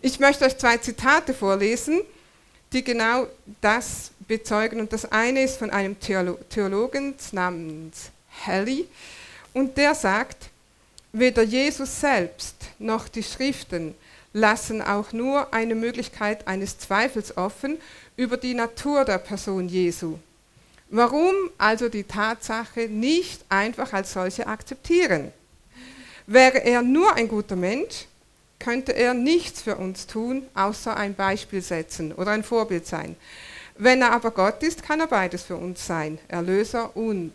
Ich 0.00 0.20
möchte 0.20 0.44
euch 0.44 0.56
zwei 0.58 0.76
Zitate 0.76 1.34
vorlesen, 1.34 2.02
die 2.74 2.84
genau 2.84 3.26
das 3.60 4.10
bezeugen. 4.26 4.80
Und 4.80 4.92
das 4.92 5.10
eine 5.10 5.42
ist 5.42 5.56
von 5.56 5.70
einem 5.70 5.98
Theolo 5.98 6.38
Theologen 6.50 7.14
namens 7.32 8.10
Halley. 8.44 8.86
Und 9.52 9.76
der 9.78 9.94
sagt, 9.94 10.50
weder 11.12 11.42
Jesus 11.42 12.00
selbst 12.00 12.56
noch 12.78 13.08
die 13.08 13.22
Schriften 13.22 13.94
lassen 14.32 14.82
auch 14.82 15.12
nur 15.12 15.54
eine 15.54 15.76
Möglichkeit 15.76 16.46
eines 16.48 16.76
Zweifels 16.76 17.36
offen 17.36 17.78
über 18.16 18.36
die 18.36 18.54
Natur 18.54 19.04
der 19.04 19.18
Person 19.18 19.68
Jesu. 19.68 20.18
Warum 20.90 21.34
also 21.56 21.88
die 21.88 22.04
Tatsache 22.04 22.88
nicht 22.88 23.44
einfach 23.48 23.92
als 23.92 24.12
solche 24.12 24.46
akzeptieren? 24.46 25.32
Wäre 26.26 26.58
er 26.64 26.82
nur 26.82 27.14
ein 27.14 27.28
guter 27.28 27.56
Mensch, 27.56 28.06
könnte 28.64 28.92
er 28.92 29.12
nichts 29.12 29.60
für 29.60 29.76
uns 29.76 30.06
tun, 30.06 30.46
außer 30.54 30.96
ein 30.96 31.14
Beispiel 31.14 31.60
setzen 31.60 32.12
oder 32.12 32.30
ein 32.30 32.42
Vorbild 32.42 32.86
sein. 32.86 33.14
Wenn 33.76 34.00
er 34.00 34.12
aber 34.12 34.30
Gott 34.30 34.62
ist, 34.62 34.82
kann 34.82 35.00
er 35.00 35.06
beides 35.06 35.42
für 35.42 35.56
uns 35.56 35.86
sein, 35.86 36.18
Erlöser 36.28 36.96
und 36.96 37.32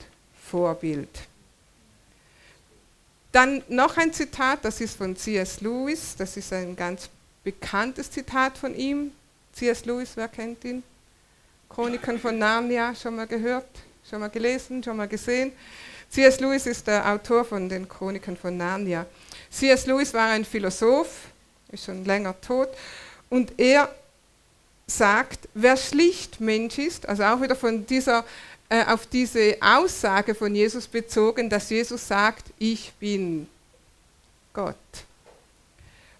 Vorbild. 0.49 1.09
Dann 3.31 3.61
noch 3.67 3.95
ein 3.97 4.11
Zitat, 4.11 4.65
das 4.65 4.81
ist 4.81 4.97
von 4.97 5.15
C.S. 5.15 5.61
Lewis, 5.61 6.15
das 6.17 6.35
ist 6.35 6.51
ein 6.51 6.75
ganz 6.75 7.09
bekanntes 7.43 8.09
Zitat 8.09 8.57
von 8.57 8.73
ihm. 8.73 9.11
C.S. 9.53 9.85
Lewis, 9.85 10.13
wer 10.15 10.27
kennt 10.29 10.65
ihn? 10.65 10.81
Chroniken 11.69 12.19
von 12.19 12.39
Narnia, 12.39 12.95
schon 12.95 13.15
mal 13.15 13.27
gehört? 13.27 13.67
Schon 14.09 14.21
mal 14.21 14.29
gelesen, 14.29 14.83
schon 14.83 14.97
mal 14.97 15.07
gesehen? 15.07 15.51
C.S. 16.09 16.39
Lewis 16.39 16.65
ist 16.65 16.87
der 16.87 17.07
Autor 17.07 17.45
von 17.45 17.69
den 17.69 17.87
Chroniken 17.87 18.35
von 18.35 18.57
Narnia. 18.57 19.05
C.S. 19.51 19.85
Lewis 19.85 20.13
war 20.13 20.29
ein 20.29 20.45
Philosoph, 20.45 21.09
ist 21.71 21.85
schon 21.85 22.05
länger 22.05 22.39
tot, 22.41 22.69
und 23.29 23.53
er 23.57 23.93
sagt, 24.87 25.47
wer 25.53 25.77
schlicht 25.77 26.39
Mensch 26.39 26.77
ist, 26.77 27.07
also 27.07 27.23
auch 27.23 27.41
wieder 27.41 27.55
von 27.55 27.85
dieser, 27.85 28.25
äh, 28.69 28.85
auf 28.85 29.05
diese 29.05 29.57
Aussage 29.61 30.33
von 30.33 30.53
Jesus 30.53 30.87
bezogen, 30.87 31.49
dass 31.49 31.69
Jesus 31.69 32.07
sagt, 32.07 32.45
ich 32.57 32.91
bin 32.99 33.47
Gott. 34.53 34.75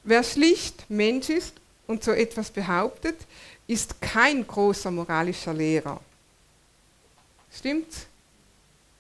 Wer 0.04 0.24
schlicht 0.24 0.90
Mensch 0.90 1.30
ist 1.30 1.54
und 1.88 2.04
so 2.04 2.12
etwas 2.12 2.50
behauptet, 2.50 3.18
ist 3.68 4.00
kein 4.02 4.46
großer 4.46 4.92
moralischer 4.92 5.54
Lehrer. 5.54 6.00
Stimmt's? 7.56 8.09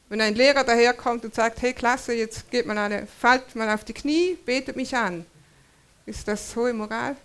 Wenn 0.09 0.21
ein 0.21 0.33
Lehrer 0.33 0.63
daherkommt 0.63 1.23
und 1.23 1.35
sagt, 1.35 1.61
hey 1.61 1.71
Klasse, 1.71 2.13
jetzt 2.13 2.49
geht 2.49 2.65
mal 2.65 2.77
alle, 2.77 3.07
fallt 3.21 3.55
mal 3.55 3.69
auf 3.69 3.83
die 3.83 3.93
Knie, 3.93 4.37
betet 4.43 4.75
mich 4.75 4.95
an. 4.95 5.23
Ist 6.07 6.27
das 6.27 6.55
hohe 6.55 6.73
Moral? 6.73 7.15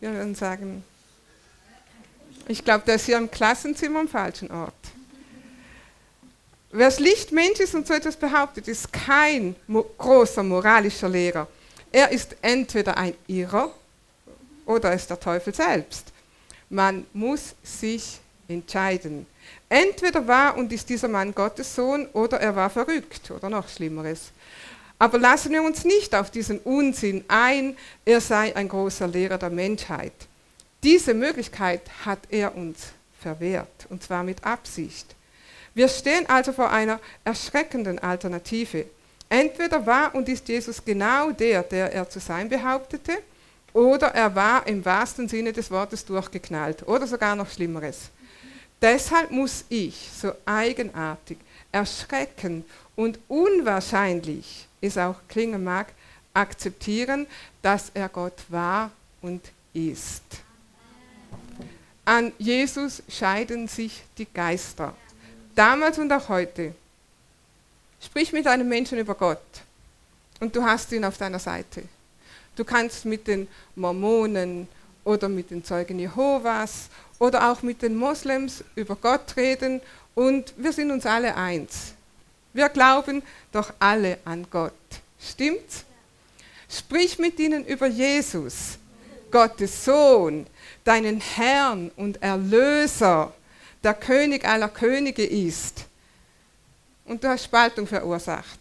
Wir 0.00 0.12
würden 0.12 0.34
sagen, 0.34 0.84
ich 2.46 2.62
glaube, 2.62 2.84
der 2.84 2.96
ist 2.96 3.06
hier 3.06 3.16
im 3.16 3.30
Klassenzimmer 3.30 4.00
am 4.00 4.08
falschen 4.08 4.50
Ort. 4.50 4.74
Wer 6.70 6.86
das 6.86 7.00
Lichtmensch 7.00 7.60
ist 7.60 7.74
und 7.74 7.86
so 7.86 7.94
etwas 7.94 8.16
behauptet, 8.16 8.68
ist 8.68 8.92
kein 8.92 9.56
mo 9.66 9.84
großer 9.96 10.42
moralischer 10.42 11.08
Lehrer. 11.08 11.46
Er 11.90 12.10
ist 12.10 12.36
entweder 12.42 12.96
ein 12.96 13.14
Irrer 13.26 13.72
oder 14.66 14.92
ist 14.92 15.08
der 15.08 15.20
Teufel 15.20 15.54
selbst. 15.54 16.06
Man 16.68 17.06
muss 17.12 17.54
sich 17.62 18.18
entscheiden. 18.48 19.26
Entweder 19.68 20.26
war 20.26 20.56
und 20.56 20.72
ist 20.72 20.88
dieser 20.88 21.08
Mann 21.08 21.34
Gottes 21.34 21.74
Sohn 21.74 22.06
oder 22.12 22.40
er 22.40 22.54
war 22.54 22.68
verrückt 22.68 23.30
oder 23.30 23.48
noch 23.48 23.68
Schlimmeres. 23.68 24.32
Aber 24.98 25.18
lassen 25.18 25.50
wir 25.50 25.62
uns 25.62 25.84
nicht 25.84 26.14
auf 26.14 26.30
diesen 26.30 26.58
Unsinn 26.60 27.24
ein, 27.26 27.76
er 28.04 28.20
sei 28.20 28.54
ein 28.54 28.68
großer 28.68 29.08
Lehrer 29.08 29.38
der 29.38 29.50
Menschheit. 29.50 30.12
Diese 30.82 31.14
Möglichkeit 31.14 31.82
hat 32.04 32.20
er 32.28 32.54
uns 32.54 32.92
verwehrt, 33.20 33.86
und 33.88 34.02
zwar 34.02 34.22
mit 34.22 34.44
Absicht. 34.44 35.14
Wir 35.74 35.88
stehen 35.88 36.28
also 36.28 36.52
vor 36.52 36.70
einer 36.70 37.00
erschreckenden 37.24 37.98
Alternative. 37.98 38.84
Entweder 39.28 39.86
war 39.86 40.14
und 40.14 40.28
ist 40.28 40.48
Jesus 40.48 40.84
genau 40.84 41.30
der, 41.30 41.62
der 41.62 41.92
er 41.92 42.08
zu 42.08 42.20
sein 42.20 42.48
behauptete, 42.48 43.12
oder 43.72 44.08
er 44.08 44.34
war 44.34 44.66
im 44.66 44.84
wahrsten 44.84 45.28
Sinne 45.28 45.52
des 45.52 45.70
Wortes 45.70 46.04
durchgeknallt, 46.04 46.86
oder 46.86 47.06
sogar 47.06 47.34
noch 47.34 47.50
Schlimmeres. 47.50 48.10
Deshalb 48.82 49.30
muss 49.30 49.64
ich, 49.68 50.10
so 50.12 50.32
eigenartig, 50.44 51.38
erschreckend 51.70 52.66
und 52.96 53.18
unwahrscheinlich 53.28 54.66
es 54.80 54.98
auch 54.98 55.16
klingen 55.28 55.62
mag, 55.62 55.92
akzeptieren, 56.34 57.28
dass 57.62 57.92
er 57.94 58.08
Gott 58.08 58.44
war 58.48 58.90
und 59.20 59.40
ist. 59.72 60.24
An 62.04 62.32
Jesus 62.38 63.02
scheiden 63.08 63.68
sich 63.68 64.02
die 64.18 64.26
Geister, 64.26 64.94
damals 65.54 65.98
und 65.98 66.12
auch 66.12 66.28
heute. 66.28 66.74
Sprich 68.00 68.32
mit 68.32 68.48
einem 68.48 68.68
Menschen 68.68 68.98
über 68.98 69.14
Gott 69.14 69.38
und 70.40 70.56
du 70.56 70.64
hast 70.64 70.90
ihn 70.90 71.04
auf 71.04 71.16
deiner 71.16 71.38
Seite. 71.38 71.84
Du 72.56 72.64
kannst 72.64 73.04
mit 73.04 73.28
den 73.28 73.46
Mormonen 73.76 74.66
oder 75.04 75.28
mit 75.28 75.50
den 75.50 75.64
Zeugen 75.64 75.98
Jehovas 75.98 76.88
oder 77.18 77.50
auch 77.50 77.62
mit 77.62 77.82
den 77.82 77.96
Moslems 77.96 78.64
über 78.74 78.96
Gott 78.96 79.36
reden 79.36 79.80
und 80.14 80.52
wir 80.56 80.72
sind 80.72 80.90
uns 80.90 81.06
alle 81.06 81.36
eins. 81.36 81.94
Wir 82.52 82.68
glauben 82.68 83.22
doch 83.50 83.72
alle 83.78 84.18
an 84.24 84.46
Gott. 84.50 84.72
Stimmt's? 85.20 85.84
Sprich 86.68 87.18
mit 87.18 87.38
ihnen 87.38 87.66
über 87.66 87.86
Jesus, 87.86 88.78
Gottes 89.30 89.84
Sohn, 89.84 90.46
deinen 90.84 91.20
Herrn 91.20 91.90
und 91.96 92.22
Erlöser, 92.22 93.32
der 93.82 93.94
König 93.94 94.44
aller 94.46 94.68
Könige 94.68 95.24
ist. 95.24 95.84
Und 97.04 97.22
du 97.22 97.28
hast 97.28 97.44
Spaltung 97.44 97.86
verursacht. 97.86 98.58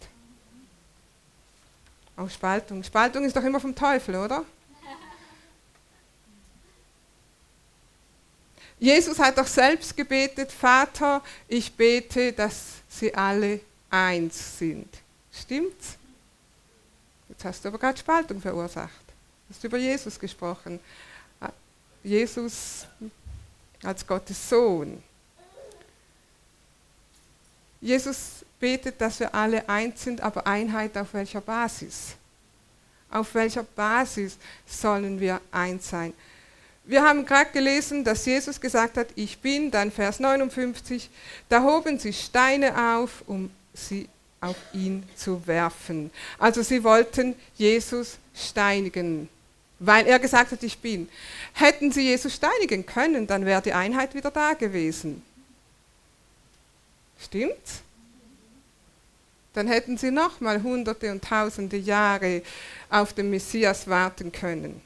Auch 2.17 2.29
Spaltung. 2.29 2.83
Spaltung 2.83 3.23
ist 3.23 3.35
doch 3.35 3.43
immer 3.43 3.59
vom 3.59 3.73
Teufel, 3.73 4.15
oder? 4.15 4.45
Jesus 8.81 9.19
hat 9.19 9.37
doch 9.37 9.45
selbst 9.45 9.95
gebetet, 9.95 10.51
Vater, 10.51 11.21
ich 11.47 11.71
bete, 11.71 12.33
dass 12.33 12.81
sie 12.89 13.13
alle 13.13 13.59
eins 13.91 14.57
sind. 14.57 14.87
Stimmt's? 15.31 15.99
Jetzt 17.29 17.45
hast 17.45 17.63
du 17.63 17.69
aber 17.69 17.77
gerade 17.77 17.99
Spaltung 17.99 18.41
verursacht. 18.41 19.05
Du 19.47 19.53
hast 19.53 19.63
über 19.63 19.77
Jesus 19.77 20.19
gesprochen. 20.19 20.79
Jesus 22.03 22.87
als 23.83 24.05
Gottes 24.07 24.49
Sohn. 24.49 25.03
Jesus 27.81 28.43
betet, 28.59 28.99
dass 28.99 29.19
wir 29.19 29.31
alle 29.35 29.69
eins 29.69 30.01
sind, 30.01 30.21
aber 30.21 30.47
Einheit 30.47 30.97
auf 30.97 31.13
welcher 31.13 31.41
Basis? 31.41 32.15
Auf 33.11 33.35
welcher 33.35 33.61
Basis 33.61 34.39
sollen 34.65 35.19
wir 35.19 35.39
eins 35.51 35.87
sein? 35.87 36.15
Wir 36.83 37.03
haben 37.03 37.25
gerade 37.25 37.51
gelesen, 37.51 38.03
dass 38.03 38.25
Jesus 38.25 38.59
gesagt 38.59 38.97
hat, 38.97 39.07
ich 39.15 39.39
bin, 39.39 39.71
dann 39.71 39.91
Vers 39.91 40.19
59, 40.19 41.09
da 41.47 41.63
hoben 41.63 41.99
sie 41.99 42.11
Steine 42.11 42.97
auf, 42.97 43.23
um 43.27 43.51
sie 43.73 44.09
auf 44.39 44.55
ihn 44.73 45.03
zu 45.15 45.45
werfen. 45.45 46.09
Also 46.39 46.63
sie 46.63 46.83
wollten 46.83 47.35
Jesus 47.55 48.17
steinigen, 48.35 49.29
weil 49.79 50.07
er 50.07 50.17
gesagt 50.17 50.51
hat, 50.51 50.63
ich 50.63 50.79
bin. 50.79 51.07
Hätten 51.53 51.91
sie 51.91 52.01
Jesus 52.01 52.33
steinigen 52.33 52.85
können, 52.85 53.27
dann 53.27 53.45
wäre 53.45 53.61
die 53.61 53.73
Einheit 53.73 54.15
wieder 54.15 54.31
da 54.31 54.53
gewesen. 54.53 55.23
Stimmt's? 57.19 57.81
Dann 59.53 59.67
hätten 59.67 59.97
sie 59.97 60.11
nochmal 60.11 60.63
hunderte 60.63 61.11
und 61.11 61.23
tausende 61.23 61.77
Jahre 61.77 62.41
auf 62.89 63.13
den 63.13 63.29
Messias 63.29 63.87
warten 63.87 64.31
können. 64.31 64.81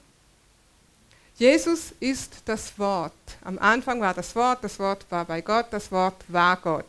Jesus 1.38 1.91
ist 2.00 2.32
das 2.45 2.80
Wort. 2.80 3.12
Am 3.43 3.60
Anfang 3.60 4.00
war 4.00 4.13
das 4.13 4.34
Wort, 4.36 4.63
das 4.63 4.80
Wort 4.80 5.06
war 5.10 5.26
bei 5.26 5.41
Gott, 5.41 5.67
das 5.71 5.91
Wort 5.91 6.24
war 6.30 6.56
Gott. 6.56 6.86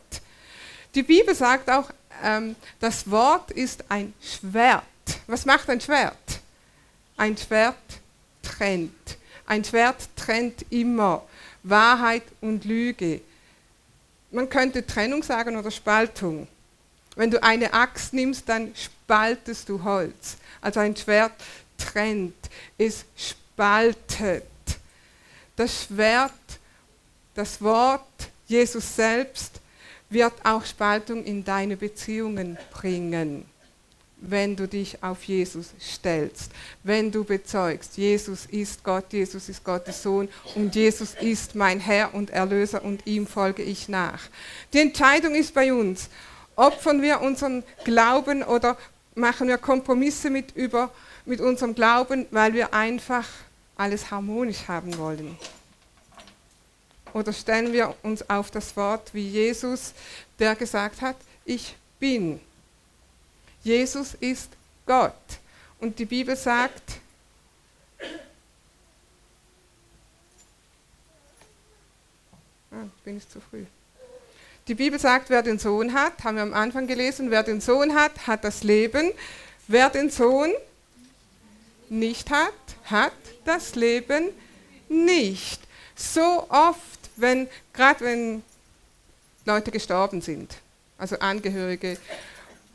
Die 0.95 1.03
Bibel 1.03 1.35
sagt 1.35 1.69
auch, 1.69 1.89
ähm, 2.23 2.55
das 2.79 3.09
Wort 3.11 3.51
ist 3.51 3.83
ein 3.89 4.13
Schwert. 4.21 4.83
Was 5.27 5.45
macht 5.45 5.69
ein 5.69 5.81
Schwert? 5.81 6.39
Ein 7.17 7.35
Schwert 7.35 7.75
trennt. 8.41 9.17
Ein 9.45 9.65
Schwert 9.65 10.07
trennt 10.15 10.65
immer 10.69 11.23
Wahrheit 11.63 12.23
und 12.39 12.63
Lüge. 12.63 13.19
Man 14.31 14.49
könnte 14.49 14.87
Trennung 14.87 15.23
sagen 15.23 15.57
oder 15.57 15.71
Spaltung. 15.71 16.47
Wenn 17.17 17.31
du 17.31 17.43
eine 17.43 17.73
Axt 17.73 18.13
nimmst, 18.13 18.47
dann 18.47 18.73
spaltest 18.75 19.67
du 19.67 19.83
Holz. 19.83 20.37
Also 20.61 20.79
ein 20.79 20.95
Schwert 20.95 21.33
trennt, 21.77 22.35
es 22.77 23.03
spaltet 23.15 23.46
spaltet. 23.57 24.43
Das 25.55 25.85
Schwert, 25.85 26.31
das 27.33 27.59
Wort, 27.59 28.03
Jesus 28.45 28.95
selbst, 28.95 29.59
wird 30.11 30.33
auch 30.43 30.63
Spaltung 30.63 31.23
in 31.23 31.43
deine 31.43 31.75
Beziehungen 31.75 32.55
bringen, 32.71 33.45
wenn 34.17 34.55
du 34.55 34.67
dich 34.67 35.01
auf 35.01 35.23
Jesus 35.23 35.71
stellst, 35.81 36.51
wenn 36.83 37.11
du 37.11 37.23
bezeugst, 37.23 37.97
Jesus 37.97 38.45
ist 38.45 38.83
Gott, 38.83 39.11
Jesus 39.11 39.49
ist 39.49 39.63
Gottes 39.63 40.03
Sohn 40.03 40.29
und 40.53 40.75
Jesus 40.75 41.15
ist 41.19 41.55
mein 41.55 41.79
Herr 41.79 42.13
und 42.13 42.29
Erlöser 42.29 42.83
und 42.83 43.07
ihm 43.07 43.25
folge 43.25 43.63
ich 43.63 43.89
nach. 43.89 44.21
Die 44.71 44.79
Entscheidung 44.79 45.33
ist 45.33 45.55
bei 45.55 45.73
uns, 45.73 46.09
opfern 46.55 47.01
wir 47.01 47.21
unseren 47.21 47.63
Glauben 47.83 48.43
oder 48.43 48.77
machen 49.15 49.47
wir 49.47 49.57
Kompromisse 49.57 50.29
mit, 50.29 50.55
über, 50.55 50.91
mit 51.25 51.41
unserem 51.41 51.73
Glauben, 51.73 52.27
weil 52.29 52.53
wir 52.53 52.75
einfach 52.75 53.25
alles 53.77 54.11
harmonisch 54.11 54.67
haben 54.67 54.97
wollen? 54.97 55.37
Oder 57.13 57.33
stellen 57.33 57.73
wir 57.73 57.95
uns 58.03 58.27
auf 58.29 58.51
das 58.51 58.75
Wort 58.75 59.13
wie 59.13 59.27
Jesus, 59.27 59.93
der 60.39 60.55
gesagt 60.55 61.01
hat, 61.01 61.15
ich 61.45 61.75
bin. 61.99 62.39
Jesus 63.63 64.13
ist 64.15 64.49
Gott. 64.85 65.13
Und 65.79 65.97
die 65.99 66.05
Bibel 66.05 66.35
sagt, 66.35 66.93
ah, 72.71 72.85
bin 73.03 73.17
ich 73.17 73.29
zu 73.29 73.39
früh. 73.39 73.65
Die 74.67 74.75
Bibel 74.75 74.99
sagt, 74.99 75.29
wer 75.29 75.43
den 75.43 75.59
Sohn 75.59 75.93
hat, 75.93 76.23
haben 76.23 76.35
wir 76.35 76.43
am 76.43 76.53
Anfang 76.53 76.87
gelesen, 76.87 77.31
wer 77.31 77.43
den 77.43 77.61
Sohn 77.61 77.95
hat, 77.95 78.27
hat 78.27 78.43
das 78.43 78.63
Leben. 78.63 79.13
Wer 79.67 79.89
den 79.89 80.09
Sohn 80.09 80.51
nicht 81.89 82.29
hat, 82.29 82.53
hat 82.85 83.13
das 83.45 83.75
Leben 83.75 84.29
nicht. 84.89 85.61
So 85.95 86.45
oft, 86.49 86.99
wenn, 87.15 87.47
gerade 87.73 88.05
wenn 88.05 88.43
Leute 89.45 89.71
gestorben 89.71 90.21
sind. 90.21 90.55
Also 90.97 91.17
Angehörige, 91.19 91.97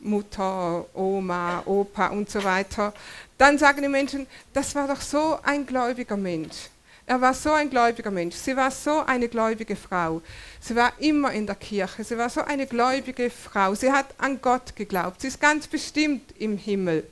Mutter, 0.00 0.86
Oma, 0.94 1.62
Opa 1.64 2.08
und 2.08 2.28
so 2.30 2.42
weiter. 2.42 2.92
Dann 3.38 3.58
sagen 3.58 3.82
die 3.82 3.88
Menschen, 3.88 4.26
das 4.52 4.74
war 4.74 4.88
doch 4.88 5.00
so 5.00 5.38
ein 5.42 5.66
gläubiger 5.66 6.16
Mensch. 6.16 6.68
Er 7.06 7.20
war 7.20 7.34
so 7.34 7.52
ein 7.52 7.68
gläubiger 7.68 8.10
Mensch. 8.10 8.36
Sie 8.36 8.56
war 8.56 8.70
so 8.70 9.00
eine 9.00 9.28
gläubige 9.28 9.76
Frau. 9.76 10.22
Sie 10.60 10.74
war 10.76 10.92
immer 10.98 11.32
in 11.32 11.46
der 11.46 11.56
Kirche. 11.56 12.04
Sie 12.04 12.16
war 12.16 12.30
so 12.30 12.42
eine 12.42 12.66
gläubige 12.66 13.28
Frau. 13.28 13.74
Sie 13.74 13.90
hat 13.90 14.06
an 14.18 14.40
Gott 14.40 14.74
geglaubt. 14.76 15.20
Sie 15.20 15.28
ist 15.28 15.40
ganz 15.40 15.66
bestimmt 15.66 16.32
im 16.38 16.56
Himmel. 16.56 17.06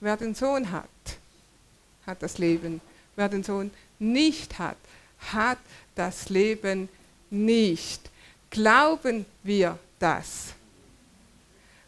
Wer 0.00 0.16
den 0.16 0.34
Sohn 0.34 0.70
hat, 0.70 0.88
hat 2.06 2.22
das 2.22 2.38
Leben. 2.38 2.80
Wer 3.16 3.28
den 3.28 3.42
Sohn 3.42 3.70
nicht 3.98 4.58
hat, 4.58 4.76
hat 5.32 5.58
das 5.94 6.28
Leben 6.28 6.88
nicht. 7.30 8.10
Glauben 8.50 9.26
wir 9.42 9.78
das? 9.98 10.54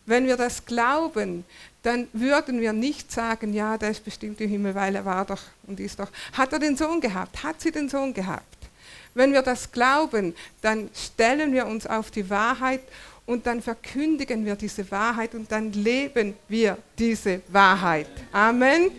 Wenn 0.06 0.26
wir 0.26 0.36
das 0.36 0.64
glauben, 0.64 1.44
dann 1.82 2.08
würden 2.12 2.60
wir 2.60 2.72
nicht 2.72 3.12
sagen, 3.12 3.54
ja, 3.54 3.78
der 3.78 3.90
ist 3.90 4.04
bestimmt 4.04 4.40
im 4.40 4.50
Himmel, 4.50 4.74
weil 4.74 4.96
er 4.96 5.04
war 5.04 5.24
doch 5.24 5.42
und 5.66 5.80
ist 5.80 5.98
doch. 5.98 6.10
Hat 6.32 6.52
er 6.52 6.58
den 6.58 6.76
Sohn 6.76 7.00
gehabt? 7.00 7.42
Hat 7.42 7.60
sie 7.60 7.70
den 7.70 7.88
Sohn 7.88 8.12
gehabt? 8.12 8.44
Wenn 9.14 9.32
wir 9.32 9.42
das 9.42 9.72
glauben, 9.72 10.34
dann 10.62 10.90
stellen 10.94 11.52
wir 11.52 11.66
uns 11.66 11.86
auf 11.86 12.10
die 12.10 12.28
Wahrheit 12.28 12.82
und 13.26 13.46
dann 13.46 13.62
verkündigen 13.62 14.44
wir 14.44 14.56
diese 14.56 14.90
Wahrheit 14.90 15.34
und 15.34 15.50
dann 15.50 15.72
leben 15.72 16.34
wir 16.48 16.76
diese 16.98 17.42
Wahrheit. 17.48 18.08
Amen. 18.32 18.90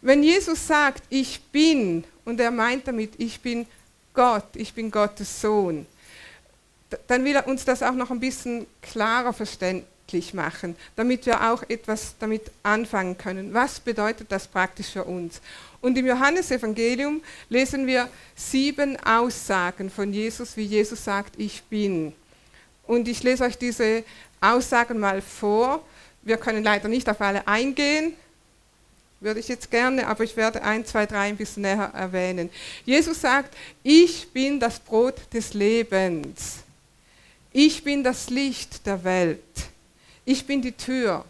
Wenn 0.00 0.22
Jesus 0.22 0.66
sagt, 0.66 1.02
ich 1.08 1.40
bin, 1.52 2.04
und 2.24 2.40
er 2.40 2.50
meint 2.50 2.86
damit, 2.86 3.12
ich 3.18 3.40
bin 3.40 3.66
Gott, 4.14 4.48
ich 4.54 4.72
bin 4.72 4.90
Gottes 4.90 5.40
Sohn, 5.40 5.86
dann 7.06 7.24
will 7.24 7.34
er 7.34 7.46
uns 7.46 7.64
das 7.64 7.82
auch 7.82 7.94
noch 7.94 8.10
ein 8.10 8.20
bisschen 8.20 8.66
klarer 8.82 9.32
verständlich 9.32 10.34
machen, 10.34 10.76
damit 10.94 11.26
wir 11.26 11.50
auch 11.50 11.62
etwas 11.68 12.14
damit 12.18 12.42
anfangen 12.62 13.18
können. 13.18 13.52
Was 13.52 13.80
bedeutet 13.80 14.30
das 14.30 14.46
praktisch 14.46 14.90
für 14.90 15.04
uns? 15.04 15.40
Und 15.80 15.98
im 15.98 16.06
Johannesevangelium 16.06 17.22
lesen 17.48 17.86
wir 17.86 18.08
sieben 18.34 18.96
Aussagen 19.04 19.90
von 19.90 20.12
Jesus, 20.12 20.56
wie 20.56 20.64
Jesus 20.64 21.04
sagt, 21.04 21.34
ich 21.38 21.62
bin. 21.64 22.12
Und 22.86 23.08
ich 23.08 23.22
lese 23.22 23.44
euch 23.44 23.58
diese 23.58 24.04
Aussagen 24.40 24.98
mal 24.98 25.20
vor. 25.22 25.82
Wir 26.22 26.36
können 26.36 26.64
leider 26.64 26.88
nicht 26.88 27.08
auf 27.08 27.20
alle 27.20 27.46
eingehen, 27.46 28.14
würde 29.20 29.40
ich 29.40 29.48
jetzt 29.48 29.70
gerne, 29.70 30.06
aber 30.06 30.24
ich 30.24 30.36
werde 30.36 30.62
ein, 30.62 30.84
zwei, 30.84 31.06
drei 31.06 31.28
ein 31.28 31.36
bisschen 31.36 31.62
näher 31.62 31.90
erwähnen. 31.94 32.50
Jesus 32.84 33.20
sagt, 33.20 33.56
ich 33.82 34.28
bin 34.30 34.60
das 34.60 34.78
Brot 34.78 35.14
des 35.32 35.54
Lebens. 35.54 36.58
Ich 37.52 37.82
bin 37.82 38.04
das 38.04 38.28
Licht 38.28 38.86
der 38.86 39.02
Welt. 39.02 39.40
Ich 40.24 40.44
bin 40.44 40.60
die 40.60 40.72
Tür. 40.72 41.24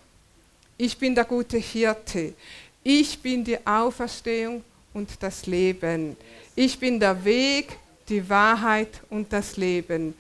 Ich 0.77 0.99
bin 0.99 1.15
der 1.15 1.25
gute 1.25 1.59
Hirte. 1.59 2.35
Ich 2.83 3.19
bin 3.21 3.45
die 3.45 3.65
Auferstehung 3.67 4.65
und 4.93 5.11
das 5.21 5.47
Leben. 5.47 6.17
Ich 6.55 6.79
bin 6.79 6.99
der 6.99 7.25
Weg, 7.25 7.77
die 8.09 8.29
Wahrheit 8.29 9.01
und 9.11 9.33
das 9.33 9.57
Leben. 9.57 10.15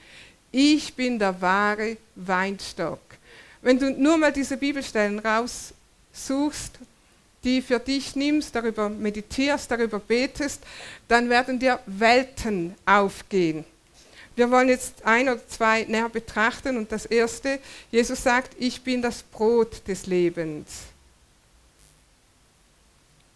Ich 0.58 0.94
bin 0.94 1.18
der 1.18 1.38
wahre 1.42 1.98
Weinstock. 2.14 2.98
Wenn 3.60 3.78
du 3.78 3.90
nur 3.90 4.16
mal 4.16 4.32
diese 4.32 4.56
Bibelstellen 4.56 5.18
raussuchst, 5.18 6.78
die 7.44 7.60
für 7.60 7.78
dich 7.78 8.16
nimmst, 8.16 8.54
darüber 8.54 8.88
meditierst, 8.88 9.70
darüber 9.70 9.98
betest, 9.98 10.62
dann 11.08 11.28
werden 11.28 11.58
dir 11.58 11.78
Welten 11.84 12.74
aufgehen. 12.86 13.66
Wir 14.34 14.50
wollen 14.50 14.70
jetzt 14.70 15.04
ein 15.04 15.28
oder 15.28 15.46
zwei 15.46 15.84
näher 15.84 16.08
betrachten 16.08 16.78
und 16.78 16.90
das 16.90 17.04
erste, 17.04 17.60
Jesus 17.90 18.22
sagt, 18.22 18.56
ich 18.58 18.80
bin 18.80 19.02
das 19.02 19.22
Brot 19.24 19.86
des 19.86 20.06
Lebens. 20.06 20.84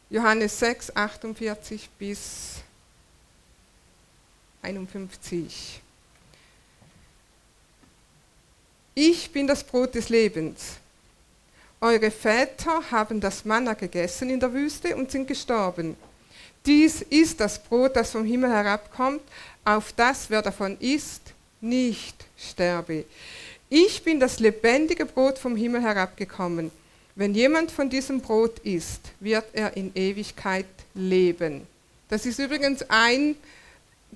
Johannes 0.08 0.58
6, 0.58 0.96
48 0.96 1.90
bis 1.98 2.54
51. 4.62 5.82
Ich 9.02 9.30
bin 9.30 9.46
das 9.46 9.64
Brot 9.64 9.94
des 9.94 10.10
Lebens. 10.10 10.76
Eure 11.80 12.10
Väter 12.10 12.82
haben 12.90 13.18
das 13.18 13.46
Manna 13.46 13.72
gegessen 13.72 14.28
in 14.28 14.38
der 14.38 14.52
Wüste 14.52 14.94
und 14.94 15.10
sind 15.10 15.26
gestorben. 15.26 15.96
Dies 16.66 17.00
ist 17.00 17.40
das 17.40 17.62
Brot, 17.62 17.96
das 17.96 18.10
vom 18.10 18.26
Himmel 18.26 18.50
herabkommt, 18.50 19.22
auf 19.64 19.94
das, 19.94 20.28
wer 20.28 20.42
davon 20.42 20.76
isst, 20.80 21.32
nicht 21.62 22.14
sterbe. 22.36 23.06
Ich 23.70 24.02
bin 24.02 24.20
das 24.20 24.38
lebendige 24.38 25.06
Brot 25.06 25.38
vom 25.38 25.56
Himmel 25.56 25.80
herabgekommen. 25.80 26.70
Wenn 27.14 27.34
jemand 27.34 27.70
von 27.70 27.88
diesem 27.88 28.20
Brot 28.20 28.58
isst, 28.58 29.00
wird 29.18 29.46
er 29.54 29.78
in 29.78 29.92
Ewigkeit 29.94 30.66
leben. 30.92 31.66
Das 32.10 32.26
ist 32.26 32.38
übrigens 32.38 32.84
ein 32.90 33.34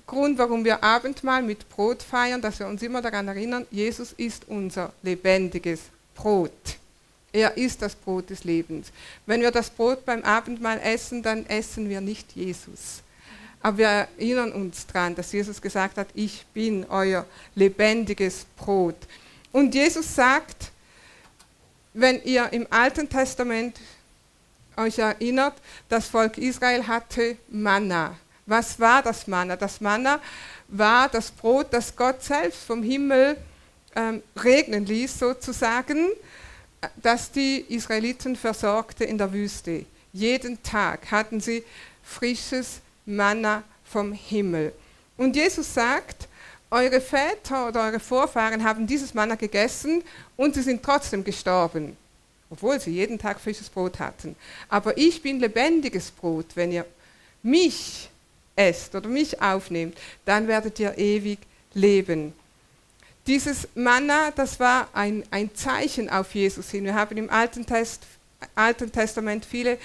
Grund, 0.07 0.37
warum 0.37 0.63
wir 0.63 0.83
Abendmahl 0.83 1.41
mit 1.41 1.67
Brot 1.69 2.03
feiern, 2.03 2.41
dass 2.41 2.59
wir 2.59 2.67
uns 2.67 2.81
immer 2.81 3.01
daran 3.01 3.27
erinnern, 3.27 3.65
Jesus 3.71 4.13
ist 4.13 4.47
unser 4.47 4.93
lebendiges 5.01 5.81
Brot. 6.13 6.51
Er 7.33 7.57
ist 7.57 7.81
das 7.81 7.95
Brot 7.95 8.29
des 8.29 8.43
Lebens. 8.43 8.91
Wenn 9.25 9.41
wir 9.41 9.51
das 9.51 9.69
Brot 9.69 10.05
beim 10.05 10.23
Abendmahl 10.23 10.79
essen, 10.81 11.21
dann 11.21 11.45
essen 11.47 11.89
wir 11.89 12.01
nicht 12.01 12.33
Jesus. 12.33 13.01
Aber 13.61 13.77
wir 13.79 13.87
erinnern 13.87 14.51
uns 14.51 14.85
daran, 14.85 15.15
dass 15.15 15.31
Jesus 15.31 15.61
gesagt 15.61 15.97
hat, 15.97 16.07
ich 16.13 16.45
bin 16.53 16.85
euer 16.85 17.25
lebendiges 17.55 18.45
Brot. 18.55 18.95
Und 19.51 19.73
Jesus 19.73 20.13
sagt, 20.15 20.71
wenn 21.93 22.21
ihr 22.23 22.51
im 22.53 22.67
Alten 22.69 23.09
Testament 23.09 23.79
euch 24.77 24.99
erinnert, 24.99 25.55
das 25.89 26.07
Volk 26.07 26.37
Israel 26.37 26.85
hatte 26.87 27.37
Manna. 27.49 28.17
Was 28.45 28.79
war 28.79 29.01
das 29.01 29.27
Manna? 29.27 29.55
Das 29.55 29.81
Manna 29.81 30.19
war 30.67 31.09
das 31.09 31.31
Brot, 31.31 31.67
das 31.71 31.95
Gott 31.95 32.23
selbst 32.23 32.63
vom 32.63 32.83
Himmel 32.83 33.37
ähm, 33.95 34.21
regnen 34.35 34.85
ließ, 34.85 35.19
sozusagen 35.19 36.09
das 37.01 37.31
die 37.31 37.65
Israeliten 37.69 38.35
versorgte 38.35 39.05
in 39.05 39.17
der 39.17 39.31
Wüste. 39.33 39.85
Jeden 40.13 40.61
Tag 40.61 41.09
hatten 41.11 41.39
sie 41.39 41.63
frisches 42.03 42.81
Manna 43.05 43.63
vom 43.83 44.13
Himmel. 44.13 44.73
Und 45.17 45.35
Jesus 45.35 45.73
sagt, 45.73 46.27
eure 46.69 47.01
Väter 47.01 47.67
oder 47.67 47.85
eure 47.85 47.99
Vorfahren 47.99 48.63
haben 48.63 48.85
dieses 48.85 49.13
Manna 49.13 49.35
gegessen 49.35 50.03
und 50.35 50.55
sie 50.55 50.61
sind 50.61 50.83
trotzdem 50.83 51.23
gestorben, 51.23 51.95
obwohl 52.49 52.79
sie 52.79 52.91
jeden 52.91 53.17
Tag 53.17 53.39
frisches 53.39 53.69
Brot 53.69 53.99
hatten. 53.99 54.35
Aber 54.69 54.97
ich 54.97 55.21
bin 55.21 55.39
lebendiges 55.39 56.11
Brot. 56.11 56.47
Wenn 56.55 56.71
ihr 56.71 56.85
mich 57.43 58.09
esst 58.55 58.95
oder 58.95 59.09
mich 59.09 59.41
aufnehmt, 59.41 59.97
dann 60.25 60.47
werdet 60.47 60.79
ihr 60.79 60.97
ewig 60.97 61.39
leben. 61.73 62.33
Dieses 63.27 63.67
Manna, 63.73 64.31
das 64.31 64.59
war 64.59 64.87
ein, 64.93 65.23
ein 65.31 65.53
Zeichen 65.55 66.09
auf 66.09 66.35
Jesus 66.35 66.69
hin. 66.69 66.85
Wir 66.85 66.93
haben 66.93 67.17
im 67.17 67.29
Alten, 67.29 67.65
Test, 67.65 68.03
Alten 68.53 68.91
Testament 68.91 69.45
viele 69.45 69.79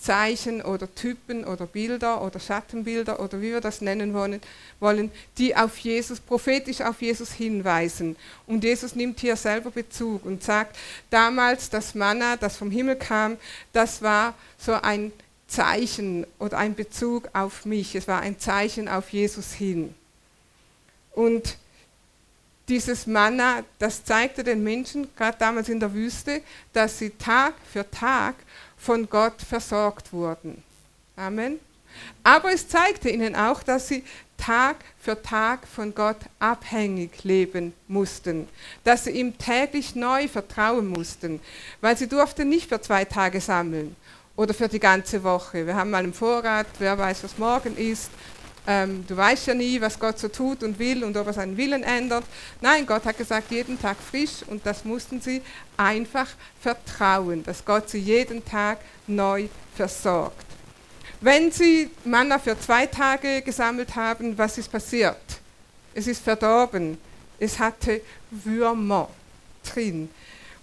Zeichen 0.00 0.62
oder 0.62 0.92
Typen 0.94 1.44
oder 1.44 1.66
Bilder 1.66 2.22
oder 2.22 2.40
Schattenbilder 2.40 3.20
oder 3.20 3.40
wie 3.42 3.52
wir 3.52 3.60
das 3.60 3.82
nennen 3.82 4.14
wollen, 4.14 4.40
wollen, 4.80 5.12
die 5.36 5.54
auf 5.54 5.76
Jesus, 5.76 6.20
prophetisch 6.20 6.80
auf 6.80 7.02
Jesus 7.02 7.32
hinweisen. 7.32 8.16
Und 8.46 8.64
Jesus 8.64 8.94
nimmt 8.94 9.20
hier 9.20 9.36
selber 9.36 9.70
Bezug 9.70 10.24
und 10.24 10.42
sagt, 10.42 10.78
damals 11.10 11.68
das 11.68 11.94
Manna, 11.94 12.38
das 12.38 12.56
vom 12.56 12.70
Himmel 12.70 12.96
kam, 12.96 13.36
das 13.74 14.00
war 14.00 14.34
so 14.58 14.72
ein 14.72 15.12
Zeichen 15.50 16.26
oder 16.38 16.58
ein 16.58 16.74
Bezug 16.74 17.28
auf 17.32 17.66
mich. 17.66 17.94
Es 17.94 18.08
war 18.08 18.20
ein 18.20 18.38
Zeichen 18.38 18.88
auf 18.88 19.10
Jesus 19.10 19.52
hin. 19.52 19.94
Und 21.12 21.58
dieses 22.68 23.06
Manna, 23.06 23.64
das 23.80 24.04
zeigte 24.04 24.44
den 24.44 24.62
Menschen, 24.62 25.08
gerade 25.16 25.36
damals 25.38 25.68
in 25.68 25.80
der 25.80 25.92
Wüste, 25.92 26.40
dass 26.72 26.98
sie 26.98 27.10
Tag 27.10 27.54
für 27.70 27.90
Tag 27.90 28.36
von 28.78 29.10
Gott 29.10 29.42
versorgt 29.42 30.12
wurden. 30.12 30.62
Amen. 31.16 31.58
Aber 32.22 32.52
es 32.52 32.68
zeigte 32.68 33.10
ihnen 33.10 33.34
auch, 33.34 33.64
dass 33.64 33.88
sie 33.88 34.04
Tag 34.36 34.76
für 35.00 35.20
Tag 35.20 35.66
von 35.66 35.92
Gott 35.94 36.16
abhängig 36.38 37.24
leben 37.24 37.74
mussten, 37.88 38.48
dass 38.84 39.04
sie 39.04 39.10
ihm 39.10 39.36
täglich 39.36 39.96
neu 39.96 40.28
vertrauen 40.28 40.86
mussten, 40.86 41.40
weil 41.80 41.96
sie 41.96 42.06
durften 42.06 42.48
nicht 42.48 42.68
für 42.68 42.80
zwei 42.80 43.04
Tage 43.04 43.40
sammeln 43.40 43.96
oder 44.40 44.54
für 44.54 44.68
die 44.68 44.80
ganze 44.80 45.22
Woche. 45.22 45.66
Wir 45.66 45.74
haben 45.74 45.90
mal 45.90 46.02
einen 46.02 46.14
Vorrat, 46.14 46.66
wer 46.78 46.96
weiß, 46.96 47.24
was 47.24 47.36
morgen 47.36 47.76
ist, 47.76 48.10
ähm, 48.66 49.04
du 49.06 49.14
weißt 49.14 49.48
ja 49.48 49.54
nie, 49.54 49.78
was 49.82 49.98
Gott 49.98 50.18
so 50.18 50.28
tut 50.28 50.62
und 50.62 50.78
will 50.78 51.04
und 51.04 51.14
ob 51.18 51.26
er 51.26 51.34
seinen 51.34 51.58
Willen 51.58 51.82
ändert. 51.82 52.24
Nein, 52.62 52.86
Gott 52.86 53.04
hat 53.04 53.18
gesagt, 53.18 53.50
jeden 53.50 53.78
Tag 53.78 53.98
frisch 53.98 54.42
und 54.46 54.64
das 54.64 54.82
mussten 54.86 55.20
sie 55.20 55.42
einfach 55.76 56.26
vertrauen, 56.58 57.42
dass 57.42 57.62
Gott 57.62 57.90
sie 57.90 57.98
jeden 57.98 58.42
Tag 58.42 58.78
neu 59.06 59.48
versorgt. 59.76 60.46
Wenn 61.20 61.52
sie 61.52 61.90
Manna 62.06 62.38
für 62.38 62.58
zwei 62.58 62.86
Tage 62.86 63.42
gesammelt 63.42 63.94
haben, 63.94 64.38
was 64.38 64.56
ist 64.56 64.72
passiert? 64.72 65.20
Es 65.92 66.06
ist 66.06 66.24
verdorben. 66.24 66.96
Es 67.38 67.58
hatte 67.58 68.00
Würmer 68.30 69.10
drin. 69.70 70.08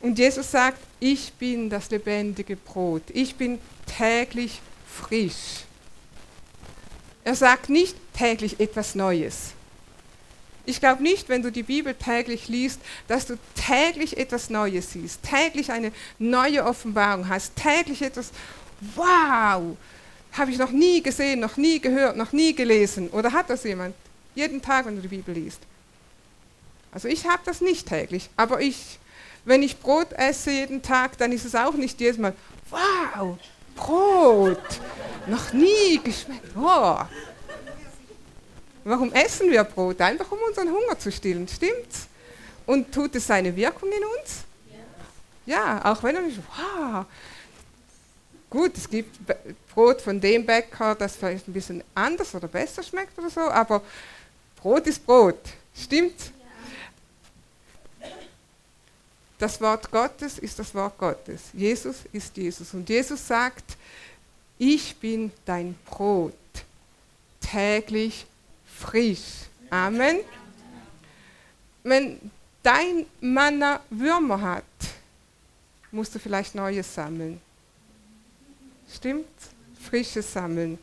Und 0.01 0.19
Jesus 0.19 0.51
sagt, 0.51 0.79
ich 0.99 1.33
bin 1.33 1.69
das 1.69 1.89
lebendige 1.89 2.55
Brot. 2.55 3.03
Ich 3.13 3.35
bin 3.35 3.59
täglich 3.85 4.61
frisch. 4.87 5.65
Er 7.23 7.35
sagt 7.35 7.69
nicht 7.69 7.95
täglich 8.13 8.59
etwas 8.59 8.95
Neues. 8.95 9.53
Ich 10.65 10.79
glaube 10.79 11.01
nicht, 11.01 11.29
wenn 11.29 11.41
du 11.41 11.51
die 11.51 11.63
Bibel 11.63 11.93
täglich 11.93 12.49
liest, 12.49 12.81
dass 13.07 13.25
du 13.25 13.37
täglich 13.55 14.17
etwas 14.17 14.49
Neues 14.49 14.91
siehst, 14.91 15.23
täglich 15.23 15.71
eine 15.71 15.93
neue 16.19 16.65
Offenbarung 16.65 17.29
hast, 17.29 17.55
täglich 17.55 18.01
etwas, 18.01 18.31
wow, 18.95 19.77
habe 20.33 20.51
ich 20.51 20.57
noch 20.57 20.71
nie 20.71 21.01
gesehen, 21.01 21.39
noch 21.39 21.57
nie 21.57 21.79
gehört, 21.79 22.17
noch 22.17 22.33
nie 22.33 22.53
gelesen. 22.53 23.09
Oder 23.09 23.31
hat 23.31 23.49
das 23.49 23.63
jemand? 23.63 23.95
Jeden 24.35 24.61
Tag, 24.61 24.85
wenn 24.85 24.95
du 24.97 25.01
die 25.01 25.07
Bibel 25.07 25.33
liest. 25.33 25.61
Also 26.91 27.07
ich 27.07 27.25
habe 27.25 27.41
das 27.45 27.61
nicht 27.61 27.87
täglich, 27.87 28.29
aber 28.35 28.59
ich, 28.61 28.99
wenn 29.47 29.63
ich 29.63 29.79
Brot 29.79 30.11
esse 30.11 30.51
jeden 30.51 30.81
Tag, 30.81 31.17
dann 31.17 31.31
ist 31.31 31.45
es 31.45 31.55
auch 31.55 31.73
nicht 31.73 31.99
jedes 32.01 32.17
Mal, 32.17 32.33
wow, 32.69 33.37
Brot, 33.75 34.81
noch 35.25 35.53
nie 35.53 35.99
geschmeckt. 36.03 36.51
Oh. 36.55 36.97
Warum 38.83 39.13
essen 39.13 39.49
wir 39.49 39.63
Brot? 39.63 40.01
Einfach 40.01 40.29
um 40.31 40.39
unseren 40.47 40.69
Hunger 40.69 40.99
zu 40.99 41.11
stillen, 41.11 41.47
stimmt's? 41.47 42.07
Und 42.65 42.91
tut 42.93 43.15
es 43.15 43.25
seine 43.25 43.55
Wirkung 43.55 43.89
in 43.89 44.03
uns? 44.03 44.43
Ja, 45.45 45.79
auch 45.85 46.03
wenn 46.03 46.15
er 46.15 46.21
nicht, 46.23 46.39
wow. 46.57 47.05
Gut, 48.49 48.75
es 48.75 48.89
gibt 48.89 49.17
Brot 49.73 50.01
von 50.01 50.19
dem 50.19 50.45
Bäcker, 50.45 50.93
das 50.95 51.15
vielleicht 51.15 51.47
ein 51.47 51.53
bisschen 51.53 51.81
anders 51.95 52.35
oder 52.35 52.49
besser 52.49 52.83
schmeckt 52.83 53.17
oder 53.17 53.29
so, 53.29 53.41
aber 53.41 53.81
Brot 54.57 54.87
ist 54.87 55.05
Brot, 55.05 55.39
stimmt? 55.73 56.33
Das 59.37 59.61
Wort 59.61 59.91
Gottes 59.91 60.39
ist 60.39 60.57
das 60.57 60.73
Wort 60.73 60.97
Gottes. 60.97 61.43
Jesus 61.53 61.97
ist 62.11 62.35
Jesus. 62.37 62.73
Und 62.73 62.89
Jesus 62.89 63.27
sagt, 63.27 63.77
ich 64.57 64.95
bin 64.95 65.31
dein 65.45 65.75
Brot, 65.85 66.33
täglich 67.39 68.25
frisch. 68.65 69.45
Amen. 69.69 70.19
Wenn 71.83 72.31
dein 72.63 73.05
Manna 73.21 73.79
Würmer 73.89 74.41
hat, 74.41 74.63
musst 75.91 76.15
du 76.15 76.19
vielleicht 76.19 76.55
Neues 76.55 76.93
sammeln. 76.93 77.39
Stimmt? 78.91 79.27
Frisches 79.79 80.33
sammeln. 80.33 80.79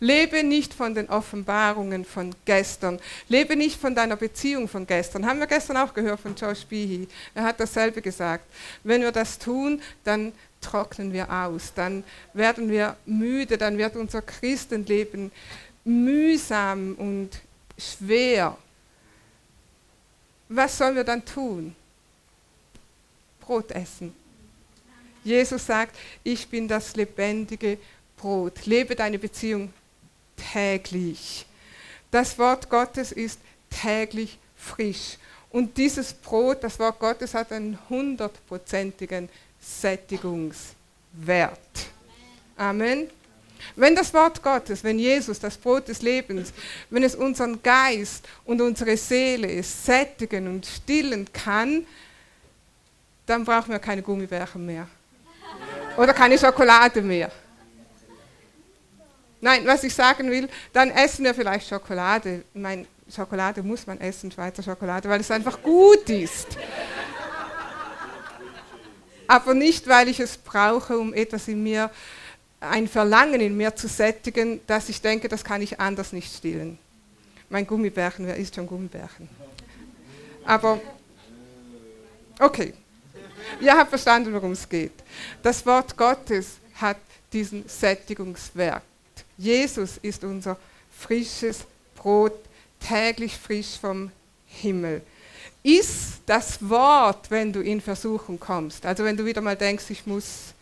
Lebe 0.00 0.42
nicht 0.42 0.74
von 0.74 0.94
den 0.94 1.08
Offenbarungen 1.08 2.04
von 2.04 2.34
gestern. 2.44 3.00
Lebe 3.28 3.56
nicht 3.56 3.80
von 3.80 3.94
deiner 3.94 4.16
Beziehung 4.16 4.68
von 4.68 4.86
gestern. 4.86 5.26
Haben 5.26 5.40
wir 5.40 5.46
gestern 5.46 5.76
auch 5.78 5.94
gehört 5.94 6.20
von 6.20 6.34
Josh 6.34 6.64
Behe. 6.64 7.06
Er 7.34 7.44
hat 7.44 7.60
dasselbe 7.60 8.02
gesagt. 8.02 8.44
Wenn 8.84 9.02
wir 9.02 9.12
das 9.12 9.38
tun, 9.38 9.80
dann 10.04 10.32
trocknen 10.60 11.12
wir 11.12 11.30
aus. 11.30 11.72
Dann 11.74 12.04
werden 12.34 12.68
wir 12.70 12.96
müde. 13.06 13.56
Dann 13.56 13.78
wird 13.78 13.96
unser 13.96 14.22
Christenleben 14.22 15.30
mühsam 15.84 16.94
und 16.94 17.30
schwer. 17.78 18.56
Was 20.48 20.78
sollen 20.78 20.96
wir 20.96 21.04
dann 21.04 21.24
tun? 21.24 21.74
Brot 23.40 23.70
essen. 23.72 24.14
Jesus 25.24 25.66
sagt, 25.66 25.96
ich 26.22 26.46
bin 26.46 26.68
das 26.68 26.94
lebendige 26.94 27.78
Brot. 28.16 28.66
Lebe 28.66 28.94
deine 28.94 29.18
Beziehung 29.18 29.72
täglich. 30.36 31.46
Das 32.10 32.38
Wort 32.38 32.70
Gottes 32.70 33.12
ist 33.12 33.40
täglich 33.70 34.38
frisch. 34.56 35.18
Und 35.50 35.76
dieses 35.76 36.12
Brot, 36.12 36.62
das 36.64 36.78
Wort 36.78 36.98
Gottes, 36.98 37.34
hat 37.34 37.52
einen 37.52 37.78
hundertprozentigen 37.88 39.28
Sättigungswert. 39.60 40.66
Amen. 42.56 43.10
Wenn 43.74 43.94
das 43.96 44.12
Wort 44.14 44.42
Gottes, 44.42 44.84
wenn 44.84 44.98
Jesus, 44.98 45.38
das 45.38 45.56
Brot 45.56 45.88
des 45.88 46.02
Lebens, 46.02 46.52
wenn 46.90 47.02
es 47.02 47.14
unseren 47.14 47.62
Geist 47.62 48.28
und 48.44 48.60
unsere 48.60 48.96
Seele 48.96 49.62
sättigen 49.62 50.46
und 50.46 50.66
stillen 50.66 51.26
kann, 51.32 51.86
dann 53.24 53.44
brauchen 53.44 53.72
wir 53.72 53.78
keine 53.78 54.02
Gummibärchen 54.02 54.64
mehr. 54.64 54.88
Oder 55.96 56.12
keine 56.12 56.38
Schokolade 56.38 57.02
mehr. 57.02 57.30
Nein, 59.40 59.66
was 59.66 59.84
ich 59.84 59.94
sagen 59.94 60.30
will, 60.30 60.48
dann 60.72 60.90
essen 60.90 61.24
wir 61.24 61.34
vielleicht 61.34 61.68
Schokolade. 61.68 62.42
Ich 62.54 62.60
meine, 62.60 62.86
Schokolade 63.14 63.62
muss 63.62 63.86
man 63.86 64.00
essen, 64.00 64.32
Schweizer 64.32 64.62
Schokolade, 64.62 65.08
weil 65.08 65.20
es 65.20 65.30
einfach 65.30 65.62
gut 65.62 66.08
ist. 66.08 66.56
Aber 69.28 69.54
nicht, 69.54 69.86
weil 69.88 70.08
ich 70.08 70.20
es 70.20 70.36
brauche, 70.36 70.98
um 70.98 71.12
etwas 71.12 71.48
in 71.48 71.62
mir, 71.62 71.90
ein 72.60 72.88
Verlangen 72.88 73.40
in 73.40 73.56
mir 73.56 73.74
zu 73.74 73.88
sättigen, 73.88 74.60
dass 74.66 74.88
ich 74.88 75.00
denke, 75.00 75.28
das 75.28 75.44
kann 75.44 75.62
ich 75.62 75.78
anders 75.78 76.12
nicht 76.12 76.34
stillen. 76.34 76.78
Mein 77.48 77.66
Gummibärchen, 77.66 78.26
wer 78.26 78.36
isst 78.36 78.54
schon 78.54 78.66
Gummibärchen? 78.66 79.28
Aber, 80.44 80.80
okay. 82.40 82.74
Ihr 83.60 83.76
habt 83.76 83.90
verstanden, 83.90 84.32
worum 84.32 84.52
es 84.52 84.68
geht. 84.68 84.92
Das 85.42 85.64
Wort 85.66 85.96
Gottes 85.96 86.58
hat 86.74 86.98
diesen 87.32 87.68
Sättigungswert. 87.68 88.82
Jesus 89.36 89.98
ist 90.02 90.24
unser 90.24 90.56
frisches 90.90 91.64
Brot, 91.94 92.34
täglich 92.80 93.36
frisch 93.36 93.78
vom 93.80 94.10
Himmel. 94.46 95.02
Iss 95.62 96.20
das 96.24 96.58
Wort, 96.68 97.30
wenn 97.30 97.52
du 97.52 97.60
in 97.60 97.80
Versuchung 97.80 98.38
kommst. 98.38 98.86
Also 98.86 99.04
wenn 99.04 99.16
du 99.16 99.24
wieder 99.24 99.40
mal 99.40 99.56
denkst, 99.56 99.84
ich 99.88 100.06
muss, 100.06 100.54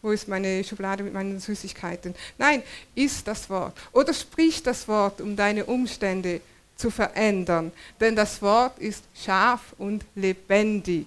wo 0.00 0.10
ist 0.10 0.28
meine 0.28 0.64
Schublade 0.64 1.02
mit 1.02 1.12
meinen 1.12 1.38
Süßigkeiten? 1.38 2.14
Nein, 2.38 2.62
iss 2.94 3.22
das 3.22 3.50
Wort. 3.50 3.76
Oder 3.92 4.14
sprich 4.14 4.62
das 4.62 4.88
Wort, 4.88 5.20
um 5.20 5.36
deine 5.36 5.66
Umstände 5.66 6.40
zu 6.74 6.90
verändern. 6.90 7.70
Denn 8.00 8.16
das 8.16 8.40
Wort 8.40 8.78
ist 8.78 9.04
scharf 9.14 9.60
und 9.76 10.04
lebendig. 10.14 11.06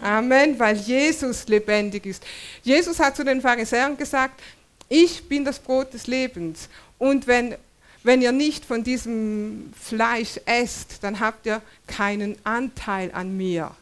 Amen, 0.00 0.58
weil 0.58 0.76
Jesus 0.76 1.46
lebendig 1.46 2.06
ist. 2.06 2.24
Jesus 2.62 2.98
hat 2.98 3.14
zu 3.14 3.24
den 3.24 3.40
Pharisäern 3.40 3.96
gesagt, 3.96 4.40
ich 4.92 5.26
bin 5.26 5.42
das 5.42 5.58
Brot 5.58 5.94
des 5.94 6.06
Lebens. 6.06 6.68
Und 6.98 7.26
wenn, 7.26 7.56
wenn 8.02 8.20
ihr 8.20 8.30
nicht 8.30 8.66
von 8.66 8.84
diesem 8.84 9.72
Fleisch 9.74 10.38
esst, 10.44 11.02
dann 11.02 11.18
habt 11.18 11.46
ihr 11.46 11.62
keinen 11.86 12.36
Anteil 12.44 13.10
an 13.12 13.34
mir. 13.34 13.74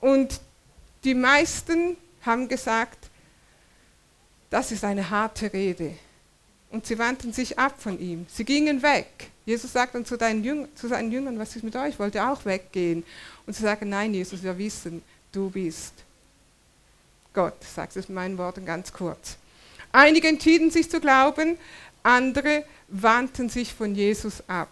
Und 0.00 0.40
die 1.04 1.14
meisten 1.14 1.98
haben 2.22 2.48
gesagt, 2.48 3.10
das 4.48 4.72
ist 4.72 4.84
eine 4.84 5.10
harte 5.10 5.52
Rede. 5.52 5.92
Und 6.70 6.86
sie 6.86 6.98
wandten 6.98 7.34
sich 7.34 7.58
ab 7.58 7.74
von 7.78 8.00
ihm. 8.00 8.24
Sie 8.32 8.46
gingen 8.46 8.82
weg. 8.82 9.30
Jesus 9.44 9.70
sagt 9.70 9.94
dann 9.94 10.06
zu, 10.06 10.16
Jüng 10.16 10.66
zu 10.76 10.88
seinen 10.88 11.12
Jüngern, 11.12 11.38
was 11.38 11.54
ist 11.56 11.62
mit 11.62 11.76
euch? 11.76 11.98
Wollt 11.98 12.14
ihr 12.14 12.26
auch 12.26 12.46
weggehen? 12.46 13.04
Und 13.46 13.54
sie 13.54 13.62
sagen, 13.62 13.90
nein, 13.90 14.14
Jesus, 14.14 14.42
wir 14.42 14.56
wissen, 14.56 15.02
du 15.30 15.50
bist 15.50 15.92
Gott. 17.34 17.62
Sagt 17.64 17.96
es 17.96 18.08
in 18.08 18.14
meinen 18.14 18.38
Worten 18.38 18.64
ganz 18.64 18.92
kurz. 18.92 19.36
Einige 19.92 20.28
entschieden 20.28 20.70
sich 20.70 20.90
zu 20.90 21.00
glauben, 21.00 21.58
andere 22.02 22.64
wandten 22.88 23.48
sich 23.48 23.74
von 23.74 23.94
Jesus 23.94 24.42
ab. 24.48 24.68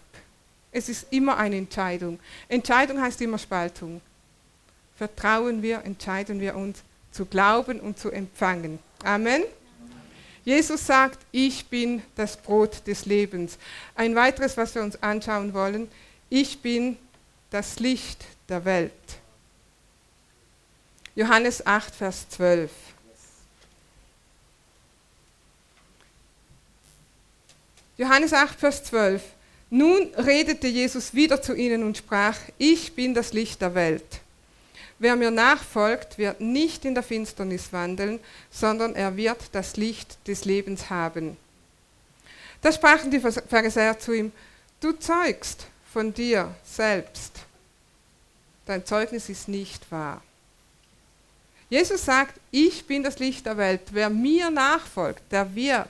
Es 0.71 0.89
ist 0.89 1.07
immer 1.11 1.37
eine 1.37 1.57
Entscheidung. 1.57 2.19
Entscheidung 2.47 3.01
heißt 3.01 3.21
immer 3.21 3.37
Spaltung. 3.37 4.01
Vertrauen 4.97 5.61
wir, 5.61 5.83
entscheiden 5.83 6.39
wir 6.39 6.55
uns 6.55 6.83
zu 7.11 7.25
glauben 7.25 7.79
und 7.79 7.97
zu 7.97 8.11
empfangen. 8.11 8.79
Amen. 9.03 9.43
Jesus 10.45 10.85
sagt, 10.85 11.19
ich 11.31 11.65
bin 11.67 12.01
das 12.15 12.37
Brot 12.37 12.85
des 12.87 13.05
Lebens. 13.05 13.57
Ein 13.95 14.15
weiteres, 14.15 14.57
was 14.57 14.75
wir 14.75 14.81
uns 14.81 15.01
anschauen 15.01 15.53
wollen, 15.53 15.89
ich 16.29 16.59
bin 16.59 16.97
das 17.49 17.79
Licht 17.79 18.25
der 18.47 18.65
Welt. 18.65 18.91
Johannes 21.15 21.65
8, 21.65 21.93
Vers 21.95 22.29
12. 22.29 22.71
Johannes 27.99 28.31
8, 28.31 28.57
Vers 28.57 28.85
12. 28.85 29.21
Nun 29.71 30.13
redete 30.15 30.67
Jesus 30.67 31.13
wieder 31.13 31.41
zu 31.41 31.53
ihnen 31.53 31.83
und 31.83 31.97
sprach, 31.97 32.37
ich 32.57 32.95
bin 32.95 33.13
das 33.13 33.33
Licht 33.33 33.61
der 33.61 33.75
Welt. 33.75 34.21
Wer 34.99 35.17
mir 35.17 35.31
nachfolgt, 35.31 36.17
wird 36.17 36.39
nicht 36.39 36.85
in 36.85 36.93
der 36.93 37.03
Finsternis 37.03 37.73
wandeln, 37.73 38.21
sondern 38.49 38.95
er 38.95 39.17
wird 39.17 39.49
das 39.51 39.75
Licht 39.75 40.17
des 40.29 40.45
Lebens 40.45 40.89
haben. 40.89 41.35
Da 42.61 42.71
sprachen 42.71 43.11
die 43.11 43.19
Pharisäer 43.19 43.99
zu 43.99 44.13
ihm, 44.13 44.31
du 44.79 44.93
zeugst 44.93 45.67
von 45.91 46.13
dir 46.13 46.55
selbst. 46.63 47.33
Dein 48.65 48.85
Zeugnis 48.85 49.27
ist 49.27 49.49
nicht 49.49 49.91
wahr. 49.91 50.23
Jesus 51.69 52.05
sagt, 52.05 52.39
ich 52.49 52.87
bin 52.87 53.03
das 53.03 53.19
Licht 53.19 53.45
der 53.45 53.57
Welt. 53.57 53.81
Wer 53.91 54.09
mir 54.09 54.49
nachfolgt, 54.49 55.21
der 55.33 55.53
wird 55.53 55.89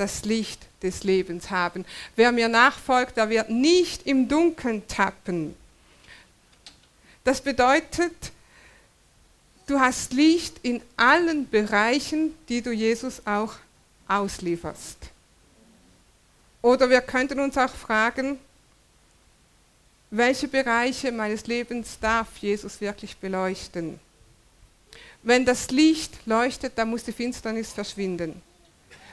das 0.00 0.24
Licht 0.24 0.66
des 0.82 1.04
Lebens 1.04 1.50
haben. 1.50 1.84
Wer 2.16 2.32
mir 2.32 2.48
nachfolgt, 2.48 3.18
der 3.18 3.28
wird 3.28 3.50
nicht 3.50 4.06
im 4.06 4.28
Dunkeln 4.28 4.86
tappen. 4.88 5.54
Das 7.22 7.42
bedeutet, 7.42 8.32
du 9.66 9.78
hast 9.78 10.14
Licht 10.14 10.56
in 10.62 10.80
allen 10.96 11.48
Bereichen, 11.48 12.34
die 12.48 12.62
du 12.62 12.72
Jesus 12.72 13.26
auch 13.26 13.54
auslieferst. 14.08 14.96
Oder 16.62 16.88
wir 16.88 17.02
könnten 17.02 17.38
uns 17.38 17.56
auch 17.58 17.74
fragen, 17.74 18.38
welche 20.10 20.48
Bereiche 20.48 21.12
meines 21.12 21.46
Lebens 21.46 21.98
darf 22.00 22.38
Jesus 22.38 22.80
wirklich 22.80 23.16
beleuchten? 23.18 24.00
Wenn 25.22 25.44
das 25.44 25.70
Licht 25.70 26.26
leuchtet, 26.26 26.72
dann 26.76 26.88
muss 26.88 27.04
die 27.04 27.12
Finsternis 27.12 27.72
verschwinden. 27.72 28.42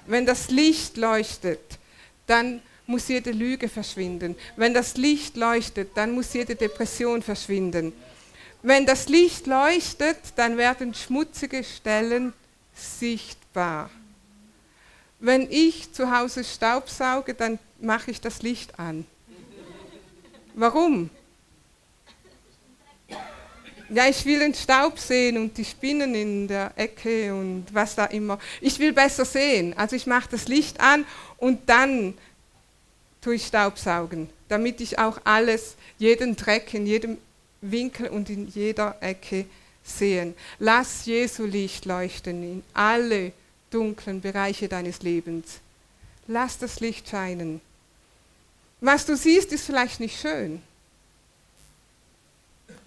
Wenn 0.08 0.26
das 0.26 0.50
Licht 0.50 0.98
leuchtet, 0.98 1.60
dann 2.26 2.62
muss 2.88 3.08
jede 3.10 3.32
Lüge 3.32 3.70
verschwinden. 3.70 4.36
Wenn 4.56 4.74
das 4.74 4.96
Licht 4.96 5.36
leuchtet, 5.36 5.91
dann 5.96 6.15
muss 6.15 6.34
jede 6.34 6.56
Depression 6.56 7.22
verschwinden. 7.22 7.93
Wenn 8.63 8.86
das 8.86 9.10
Licht 9.10 9.46
leuchtet, 9.46 10.17
dann 10.38 10.58
werden 10.58 10.93
schmutzige 10.93 11.63
Stellen 11.63 12.34
sichtbar. 12.74 13.89
Wenn 15.20 15.50
ich 15.52 15.91
zu 15.93 16.12
Hause 16.12 16.43
Staubsauge, 16.43 17.34
dann 17.34 17.60
mache 17.80 18.12
ich 18.12 18.22
das 18.22 18.41
Licht 18.41 18.80
an. 18.80 19.06
Warum? 20.56 21.10
Ja, 23.89 24.08
ich 24.08 24.26
will 24.26 24.39
den 24.39 24.54
Staub 24.54 25.00
sehen 25.00 25.38
und 25.38 25.58
die 25.58 25.63
Spinnen 25.63 26.13
in 26.13 26.47
der 26.47 26.71
Ecke 26.76 27.34
und 27.34 27.65
was 27.71 27.95
da 27.95 28.06
immer. 28.06 28.38
Ich 28.60 28.80
will 28.80 28.91
besser 28.91 29.23
sehen. 29.23 29.73
Also 29.78 29.95
ich 29.95 30.06
mache 30.08 30.28
das 30.32 30.47
Licht 30.50 30.82
an 30.82 31.06
und 31.38 31.69
dann 31.69 32.13
tue 33.21 33.36
ich 33.36 33.45
Staubsaugen, 33.45 34.30
damit 34.50 34.82
ich 34.82 35.00
auch 35.00 35.19
alles, 35.23 35.76
jeden 35.97 36.36
Dreck 36.36 36.73
in 36.73 36.86
jedem 36.86 37.17
Winkel 37.62 38.10
und 38.10 38.30
in 38.30 38.47
jeder 38.47 38.97
Ecke 39.00 39.45
sehen. 39.84 40.34
Lass 40.60 41.06
Jesu 41.06 41.45
Licht 41.45 41.86
leuchten 41.86 42.43
in 42.43 42.63
alle 42.73 43.32
dunklen 43.69 44.21
Bereiche 44.21 44.67
deines 44.67 45.02
Lebens. 45.02 45.60
Lass 46.28 46.58
das 46.58 46.82
Licht 46.82 47.08
scheinen. 47.10 47.62
Was 48.82 49.06
du 49.06 49.15
siehst, 49.15 49.52
ist 49.54 49.65
vielleicht 49.65 50.00
nicht 50.00 50.19
schön. 50.19 50.62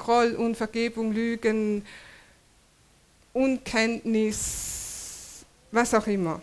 Groll, 0.00 0.32
Unvergebung, 0.32 1.12
Lügen, 1.12 1.86
Unkenntnis, 3.32 5.44
was 5.70 5.94
auch 5.94 6.08
immer. 6.08 6.42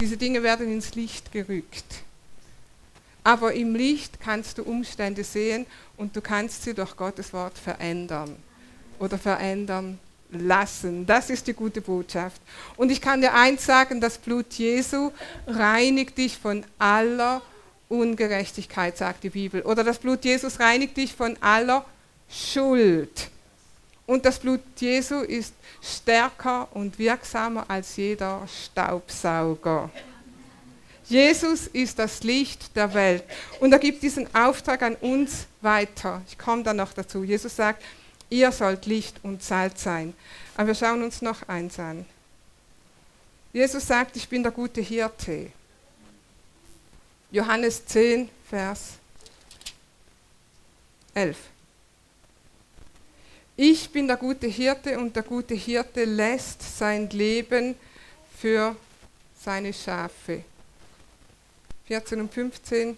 Diese 0.00 0.16
Dinge 0.16 0.42
werden 0.42 0.72
ins 0.72 0.96
Licht 0.96 1.30
gerückt. 1.30 2.02
Aber 3.22 3.52
im 3.52 3.76
Licht 3.76 4.20
kannst 4.20 4.58
du 4.58 4.64
Umstände 4.64 5.22
sehen 5.22 5.64
und 5.96 6.16
du 6.16 6.20
kannst 6.20 6.64
sie 6.64 6.74
durch 6.74 6.96
Gottes 6.96 7.32
Wort 7.32 7.56
verändern 7.56 8.34
oder 8.98 9.16
verändern 9.16 10.00
lassen. 10.32 11.06
Das 11.06 11.30
ist 11.30 11.46
die 11.46 11.52
gute 11.52 11.80
Botschaft. 11.80 12.40
Und 12.76 12.90
ich 12.90 13.00
kann 13.00 13.20
dir 13.20 13.34
eins 13.34 13.64
sagen, 13.64 14.00
das 14.00 14.18
Blut 14.18 14.52
Jesu 14.54 15.12
reinigt 15.46 16.18
dich 16.18 16.36
von 16.36 16.64
aller 16.78 17.42
Ungerechtigkeit, 17.88 18.96
sagt 18.96 19.22
die 19.22 19.30
Bibel. 19.30 19.62
Oder 19.62 19.84
das 19.84 19.98
Blut 19.98 20.24
Jesus 20.24 20.58
reinigt 20.58 20.96
dich 20.96 21.14
von 21.14 21.36
aller 21.40 21.84
Schuld. 22.32 23.30
Und 24.06 24.24
das 24.24 24.38
Blut 24.38 24.60
Jesu 24.78 25.20
ist 25.20 25.54
stärker 25.80 26.68
und 26.74 26.98
wirksamer 26.98 27.68
als 27.68 27.96
jeder 27.96 28.46
Staubsauger. 28.46 29.90
Jesus 31.04 31.66
ist 31.66 31.98
das 31.98 32.22
Licht 32.22 32.74
der 32.74 32.94
Welt. 32.94 33.24
Und 33.60 33.72
er 33.72 33.78
gibt 33.78 34.02
diesen 34.02 34.34
Auftrag 34.34 34.82
an 34.82 34.94
uns 34.96 35.46
weiter. 35.60 36.22
Ich 36.26 36.38
komme 36.38 36.62
dann 36.62 36.76
noch 36.76 36.92
dazu. 36.92 37.22
Jesus 37.22 37.54
sagt, 37.54 37.82
ihr 38.30 38.50
sollt 38.50 38.86
Licht 38.86 39.16
und 39.22 39.42
Salz 39.42 39.82
sein. 39.82 40.14
Aber 40.56 40.68
wir 40.68 40.74
schauen 40.74 41.02
uns 41.02 41.20
noch 41.20 41.48
eins 41.48 41.78
an. 41.78 42.06
Jesus 43.52 43.86
sagt, 43.86 44.16
ich 44.16 44.28
bin 44.28 44.42
der 44.42 44.52
gute 44.52 44.80
Hirte. 44.80 45.52
Johannes 47.30 47.84
10, 47.84 48.28
Vers 48.48 48.92
11. 51.14 51.36
Ich 53.56 53.90
bin 53.90 54.06
der 54.06 54.16
gute 54.16 54.46
Hirte 54.46 54.98
und 54.98 55.14
der 55.14 55.22
gute 55.22 55.54
Hirte 55.54 56.04
lässt 56.04 56.78
sein 56.78 57.10
Leben 57.10 57.74
für 58.38 58.74
seine 59.38 59.74
Schafe. 59.74 60.42
14 61.86 62.20
und 62.20 62.32
15. 62.32 62.96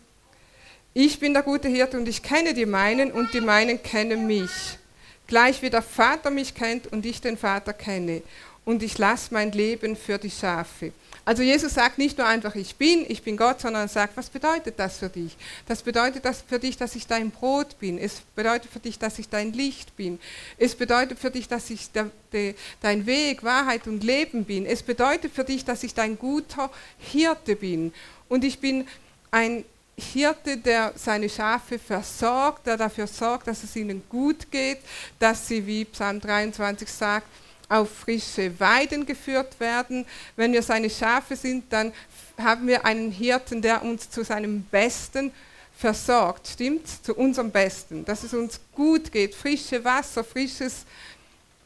Ich 0.93 1.19
bin 1.19 1.35
der 1.35 1.43
gute 1.43 1.69
Hirte 1.69 1.97
und 1.97 2.09
ich 2.09 2.23
kenne 2.23 2.55
die 2.55 2.67
meinen 2.67 3.11
und 3.11 3.35
die 3.35 3.41
meinen 3.41 3.83
kennen 3.83 4.29
mich. 4.29 4.79
Gleich 5.27 5.61
wie 5.61 5.71
der 5.71 5.83
Vater 5.83 6.31
mich 6.31 6.55
kennt 6.55 6.87
und 6.93 7.05
ich 7.05 7.21
den 7.21 7.37
Vater 7.37 7.73
kenne. 7.73 8.23
Und 8.65 8.85
ich 8.85 8.97
lasse 8.97 9.35
mein 9.35 9.51
Leben 9.51 9.97
für 9.97 10.19
die 10.19 10.31
Schafe. 10.31 10.93
Also 11.25 11.43
Jesus 11.43 11.75
sagt 11.75 11.97
nicht 11.97 12.19
nur 12.19 12.27
einfach, 12.27 12.55
ich 12.55 12.77
bin, 12.77 13.07
ich 13.09 13.23
bin 13.23 13.37
Gott, 13.37 13.61
sondern 13.61 13.89
sagt, 13.89 14.17
was 14.17 14.29
bedeutet 14.29 14.79
das 14.79 14.99
für 14.99 15.09
dich? 15.09 15.37
Das 15.67 15.83
bedeutet 15.83 16.25
das 16.25 16.43
für 16.47 16.59
dich, 16.59 16.77
dass 16.77 16.95
ich 16.95 17.07
dein 17.07 17.31
Brot 17.31 17.79
bin. 17.79 17.99
Es 17.99 18.21
bedeutet 18.35 18.71
für 18.71 18.81
dich, 18.81 18.99
dass 18.99 19.19
ich 19.19 19.29
dein 19.31 19.53
Licht 19.53 19.97
bin. 19.97 20.21
Es 20.59 20.75
bedeutet 20.75 21.19
für 21.19 21.31
dich, 21.31 21.49
dass 21.49 21.71
ich 21.71 21.91
der, 21.93 22.11
de, 22.33 22.55
dein 22.83 23.07
Weg, 23.07 23.43
Wahrheit 23.43 23.87
und 23.87 24.05
Leben 24.05 24.45
bin. 24.45 24.67
Es 24.67 24.83
bedeutet 24.83 25.33
für 25.33 25.45
dich, 25.45 25.65
dass 25.65 25.83
ich 25.83 25.95
dein 25.95 26.19
guter 26.19 26.71
Hirte 26.99 27.57
bin. 27.57 27.95
Und 28.29 28.45
ich 28.45 28.59
bin 28.59 28.87
ein 29.31 29.65
Hirte, 29.97 30.59
der 30.59 30.93
seine 30.97 31.29
Schafe 31.29 31.79
versorgt, 31.79 32.67
der 32.67 32.77
dafür 32.77 33.07
sorgt, 33.07 33.47
dass 33.47 33.63
es 33.63 33.77
ihnen 33.77 34.03
gut 34.09 34.51
geht, 34.51 34.79
dass 35.19 35.47
sie, 35.49 35.67
wie 35.67 35.85
Psalm 35.85 36.21
23 36.21 36.91
sagt, 36.91 37.29
auf 37.69 37.91
frische 37.91 38.59
Weiden 38.61 39.07
geführt 39.07 39.59
werden. 39.61 40.07
Wenn 40.37 40.53
wir 40.53 40.63
seine 40.63 40.91
Schafe 40.91 41.37
sind, 41.37 41.73
dann 41.73 41.93
haben 42.39 42.67
wir 42.67 42.85
einen 42.85 43.11
Hirten, 43.11 43.63
der 43.63 43.83
uns 43.83 44.11
zu 44.11 44.25
seinem 44.25 44.63
Besten 44.65 45.33
versorgt, 45.77 46.49
stimmt? 46.49 46.87
Zu 47.05 47.15
unserem 47.15 47.51
Besten, 47.51 48.05
dass 48.05 48.23
es 48.23 48.35
uns 48.35 48.61
gut 48.73 49.11
geht, 49.11 49.35
frische 49.35 49.85
Wasser, 49.85 50.23
frisches, 50.23 50.85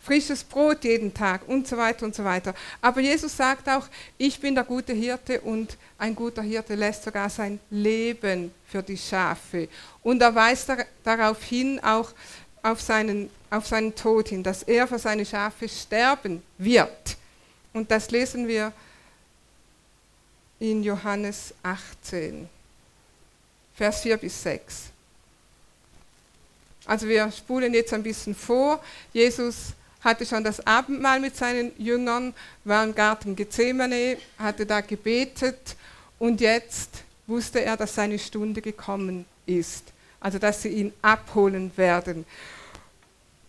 frisches 0.01 0.43
Brot 0.43 0.85
jeden 0.85 1.13
Tag 1.13 1.47
und 1.47 1.69
so 1.69 1.77
weiter 1.77 2.07
und 2.07 2.15
so 2.15 2.25
weiter. 2.25 2.55
Aber 2.81 3.01
Jesus 3.01 3.37
sagt 3.37 3.69
auch, 3.69 3.87
ich 4.17 4.41
bin 4.41 4.55
der 4.55 4.65
gute 4.65 4.95
Hirte 4.95 5.41
und 5.41 5.77
ein 5.99 6.15
guter 6.15 6.43
Hirte 6.43 6.75
lässt 6.75 7.05
sogar 7.05 7.29
sein 7.29 7.61
Leben 7.71 8.53
für 8.67 8.83
die 8.83 8.97
Schafe. 8.97 9.69
Und 10.03 10.23
er 10.23 10.35
weist 10.35 10.73
darauf 11.05 11.43
hin, 11.43 11.79
auch 11.83 12.13
auf 12.62 12.81
seinen, 12.81 13.31
auf 13.51 13.66
seinen 13.66 13.94
Tod 13.94 14.29
hin, 14.29 14.42
dass 14.42 14.62
er 14.62 14.87
für 14.87 14.99
seine 14.99 15.25
Schafe 15.25 15.68
sterben 15.68 16.42
wird. 16.59 17.16
Und 17.73 17.90
das 17.90 18.11
lesen 18.11 18.49
wir 18.49 18.73
in 20.59 20.83
Johannes 20.83 21.55
18, 21.62 22.49
Vers 23.75 24.01
4 24.01 24.16
bis 24.16 24.42
6. 24.42 24.77
Also 26.85 27.07
wir 27.07 27.31
spulen 27.31 27.75
jetzt 27.75 27.92
ein 27.92 28.03
bisschen 28.03 28.35
vor. 28.35 28.83
Jesus 29.12 29.75
hatte 30.01 30.25
schon 30.25 30.42
das 30.42 30.66
Abendmahl 30.66 31.21
mit 31.21 31.37
seinen 31.37 31.73
Jüngern, 31.81 32.35
war 32.64 32.85
im 32.85 32.94
Garten 32.94 33.37
Gethsemane, 33.37 34.16
hatte 34.38 34.64
da 34.64 34.81
gebetet 34.81 35.77
und 36.18 36.40
jetzt 36.40 37.03
wusste 37.27 37.61
er, 37.61 37.77
dass 37.77 37.94
seine 37.94 38.18
Stunde 38.18 38.62
gekommen 38.62 39.27
ist 39.47 39.92
also 40.21 40.39
dass 40.39 40.63
sie 40.63 40.69
ihn 40.69 40.93
abholen 41.03 41.71
werden. 41.77 42.25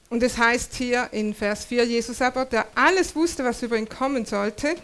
Und 0.10 0.24
es 0.24 0.38
heißt 0.38 0.74
hier 0.76 1.10
in 1.12 1.34
Vers 1.34 1.66
4, 1.66 1.86
Jesus 1.86 2.22
aber, 2.22 2.46
der 2.46 2.66
alles 2.76 3.16
wusste, 3.16 3.44
was 3.44 3.62
über 3.62 3.78
ihn 3.78 3.88
kommen 3.88 4.26
sollte, 4.26 4.76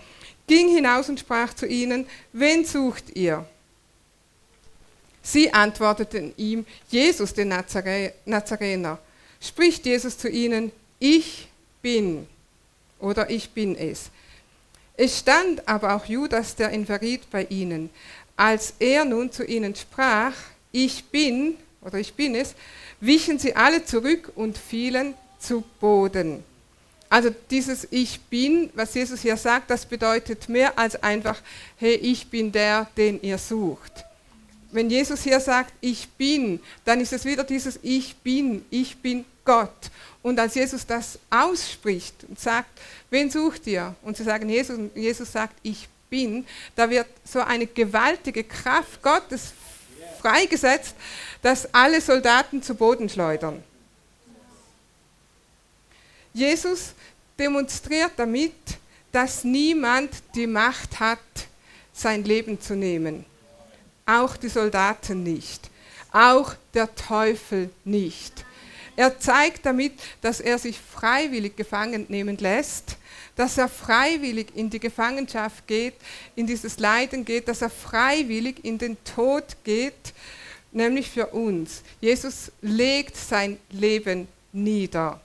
ging 0.47 0.69
hinaus 0.69 1.09
und 1.09 1.19
sprach 1.19 1.53
zu 1.53 1.65
ihnen, 1.65 2.05
wen 2.31 2.65
sucht 2.65 3.15
ihr? 3.15 3.45
Sie 5.23 5.51
antworteten 5.51 6.33
ihm, 6.37 6.67
Jesus, 6.89 7.33
den 7.33 7.47
Nazarener. 7.47 8.99
Spricht 9.41 9.85
Jesus 9.85 10.19
zu 10.19 10.29
ihnen, 10.29 10.71
ich 10.99 11.47
bin 11.81 12.27
oder 12.99 13.29
ich 13.31 13.49
bin 13.49 13.75
es. 13.75 14.11
Es 14.95 15.19
stand 15.19 15.67
aber 15.67 15.95
auch 15.95 16.05
Judas, 16.05 16.55
der 16.55 16.71
ihn 16.71 16.85
verriet, 16.85 17.29
bei 17.31 17.45
ihnen. 17.45 17.89
Als 18.37 18.75
er 18.79 19.03
nun 19.03 19.31
zu 19.31 19.43
ihnen 19.43 19.75
sprach, 19.75 20.33
ich 20.71 21.05
bin, 21.05 21.57
oder 21.85 21.99
ich 21.99 22.13
bin 22.15 22.35
es, 22.35 22.55
wichen 22.99 23.39
sie 23.39 23.55
alle 23.55 23.85
zurück 23.85 24.31
und 24.35 24.57
fielen 24.57 25.13
zu 25.39 25.63
Boden. 25.79 26.43
Also 27.09 27.29
dieses 27.51 27.87
Ich 27.91 28.19
bin, 28.21 28.71
was 28.73 28.93
Jesus 28.95 29.21
hier 29.21 29.37
sagt, 29.37 29.69
das 29.69 29.85
bedeutet 29.85 30.49
mehr 30.49 30.77
als 30.77 31.01
einfach, 31.01 31.39
hey, 31.77 31.93
ich 31.95 32.27
bin 32.27 32.51
der, 32.51 32.87
den 32.97 33.21
ihr 33.21 33.37
sucht. 33.37 34.03
Wenn 34.71 34.89
Jesus 34.89 35.23
hier 35.23 35.39
sagt, 35.39 35.71
ich 35.79 36.09
bin, 36.09 36.59
dann 36.83 36.99
ist 36.99 37.13
es 37.13 37.23
wieder 37.23 37.43
dieses 37.43 37.79
Ich 37.83 38.15
bin, 38.17 38.65
ich 38.69 38.97
bin 38.97 39.23
Gott. 39.45 39.91
Und 40.23 40.39
als 40.39 40.55
Jesus 40.55 40.85
das 40.87 41.19
ausspricht 41.29 42.15
und 42.27 42.39
sagt, 42.39 42.81
wen 43.11 43.29
sucht 43.29 43.67
ihr? 43.67 43.95
Und 44.01 44.17
sie 44.17 44.23
sagen 44.23 44.49
Jesus, 44.49 44.77
und 44.77 44.97
Jesus 44.97 45.31
sagt, 45.31 45.55
ich 45.61 45.87
bin, 46.09 46.45
da 46.75 46.89
wird 46.89 47.07
so 47.23 47.39
eine 47.39 47.67
gewaltige 47.67 48.43
Kraft 48.43 49.01
Gottes 49.03 49.53
freigesetzt, 50.19 50.95
dass 51.45 51.71
alle 51.75 52.01
Soldaten 52.01 52.63
zu 52.63 52.73
Boden 52.73 53.07
schleudern. 53.07 53.63
Jesus 56.33 56.95
demonstriert 57.37 58.13
damit, 58.17 58.55
dass 59.11 59.43
niemand 59.43 60.09
die 60.33 60.47
Macht 60.47 60.99
hat, 60.99 61.19
sein 61.93 62.23
Leben 62.23 62.59
zu 62.59 62.75
nehmen. 62.75 63.25
Auch 64.07 64.37
die 64.37 64.49
Soldaten 64.49 65.21
nicht. 65.21 65.69
Auch 66.11 66.55
der 66.73 66.95
Teufel 66.95 67.69
nicht. 67.83 68.43
Er 68.95 69.19
zeigt 69.19 69.67
damit, 69.67 69.93
dass 70.21 70.39
er 70.39 70.57
sich 70.57 70.79
freiwillig 70.79 71.55
gefangen 71.55 72.07
nehmen 72.09 72.37
lässt, 72.37 72.97
dass 73.35 73.59
er 73.59 73.69
freiwillig 73.69 74.47
in 74.55 74.71
die 74.71 74.79
Gefangenschaft 74.79 75.67
geht, 75.67 75.93
in 76.35 76.47
dieses 76.47 76.79
Leiden 76.79 77.23
geht, 77.23 77.47
dass 77.47 77.61
er 77.61 77.69
freiwillig 77.69 78.65
in 78.65 78.79
den 78.79 78.97
Tod 79.03 79.45
geht, 79.63 79.93
nämlich 80.75 81.09
für 81.09 81.27
uns. 81.27 81.81
Jesus 82.01 82.51
legt 82.61 83.15
sein 83.15 83.57
Leben 83.71 84.27
nieder. 84.51 85.19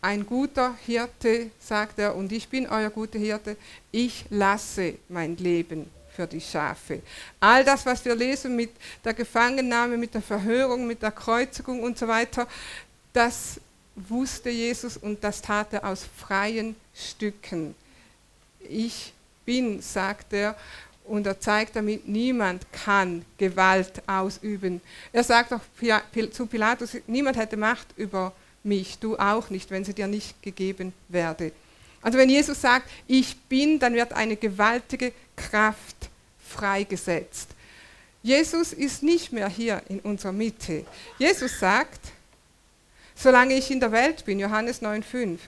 Ein 0.00 0.24
guter 0.24 0.76
Hirte, 0.86 1.50
sagt 1.58 1.98
er, 1.98 2.14
und 2.14 2.30
ich 2.30 2.48
bin 2.48 2.68
euer 2.68 2.90
guter 2.90 3.18
Hirte, 3.18 3.56
ich 3.90 4.24
lasse 4.30 4.94
mein 5.08 5.36
Leben 5.36 5.90
für 6.14 6.26
die 6.26 6.40
Schafe. 6.40 7.02
All 7.40 7.64
das, 7.64 7.84
was 7.84 8.04
wir 8.04 8.14
lesen 8.14 8.54
mit 8.54 8.70
der 9.04 9.14
Gefangennahme, 9.14 9.96
mit 9.96 10.14
der 10.14 10.22
Verhörung, 10.22 10.86
mit 10.86 11.02
der 11.02 11.10
Kreuzigung 11.10 11.82
und 11.82 11.98
so 11.98 12.06
weiter, 12.06 12.46
das 13.12 13.60
wusste 13.96 14.50
Jesus 14.50 14.96
und 14.96 15.24
das 15.24 15.42
tat 15.42 15.72
er 15.72 15.84
aus 15.84 16.06
freien 16.16 16.76
Stücken. 16.94 17.74
Ich 18.60 19.12
bin, 19.44 19.80
sagt 19.80 20.32
er, 20.32 20.56
und 21.08 21.26
er 21.26 21.40
zeigt 21.40 21.76
damit, 21.76 22.08
niemand 22.08 22.64
kann 22.72 23.24
Gewalt 23.38 24.02
ausüben. 24.06 24.80
Er 25.12 25.24
sagt 25.24 25.52
auch 25.52 25.60
zu 26.30 26.46
Pilatus, 26.46 26.96
niemand 27.06 27.36
hätte 27.36 27.56
Macht 27.56 27.88
über 27.96 28.32
mich, 28.62 28.98
du 28.98 29.16
auch 29.16 29.50
nicht, 29.50 29.70
wenn 29.70 29.84
sie 29.84 29.94
dir 29.94 30.06
nicht 30.06 30.42
gegeben 30.42 30.92
werde. 31.08 31.52
Also 32.02 32.18
wenn 32.18 32.28
Jesus 32.28 32.60
sagt, 32.60 32.88
ich 33.06 33.36
bin, 33.48 33.78
dann 33.78 33.94
wird 33.94 34.12
eine 34.12 34.36
gewaltige 34.36 35.12
Kraft 35.34 35.96
freigesetzt. 36.38 37.48
Jesus 38.22 38.72
ist 38.72 39.02
nicht 39.02 39.32
mehr 39.32 39.48
hier 39.48 39.82
in 39.88 40.00
unserer 40.00 40.32
Mitte. 40.32 40.84
Jesus 41.18 41.58
sagt, 41.58 42.00
solange 43.14 43.54
ich 43.54 43.70
in 43.70 43.80
der 43.80 43.92
Welt 43.92 44.24
bin, 44.24 44.40
Johannes 44.40 44.82
9.5, 44.82 45.38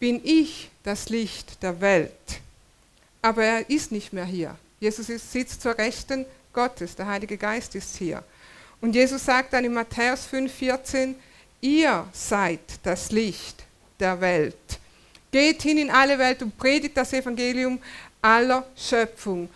bin 0.00 0.20
ich 0.24 0.70
das 0.82 1.08
Licht 1.08 1.62
der 1.62 1.80
Welt. 1.80 2.10
Aber 3.20 3.44
er 3.44 3.70
ist 3.70 3.92
nicht 3.92 4.12
mehr 4.12 4.24
hier. 4.24 4.56
Jesus 4.82 5.08
ist, 5.08 5.30
sitzt 5.30 5.62
zur 5.62 5.78
Rechten 5.78 6.26
Gottes, 6.52 6.96
der 6.96 7.06
Heilige 7.06 7.36
Geist 7.36 7.76
ist 7.76 7.96
hier. 7.96 8.24
Und 8.80 8.96
Jesus 8.96 9.24
sagt 9.24 9.52
dann 9.52 9.64
in 9.64 9.72
Matthäus 9.72 10.26
5,14, 10.26 11.14
ihr 11.60 12.04
seid 12.12 12.58
das 12.82 13.12
Licht 13.12 13.62
der 14.00 14.20
Welt. 14.20 14.56
Geht 15.30 15.62
hin 15.62 15.78
in 15.78 15.88
alle 15.88 16.18
Welt 16.18 16.42
und 16.42 16.58
predigt 16.58 16.96
das 16.96 17.12
Evangelium 17.12 17.78
aller 18.20 18.66
Schöpfung. 18.76 19.48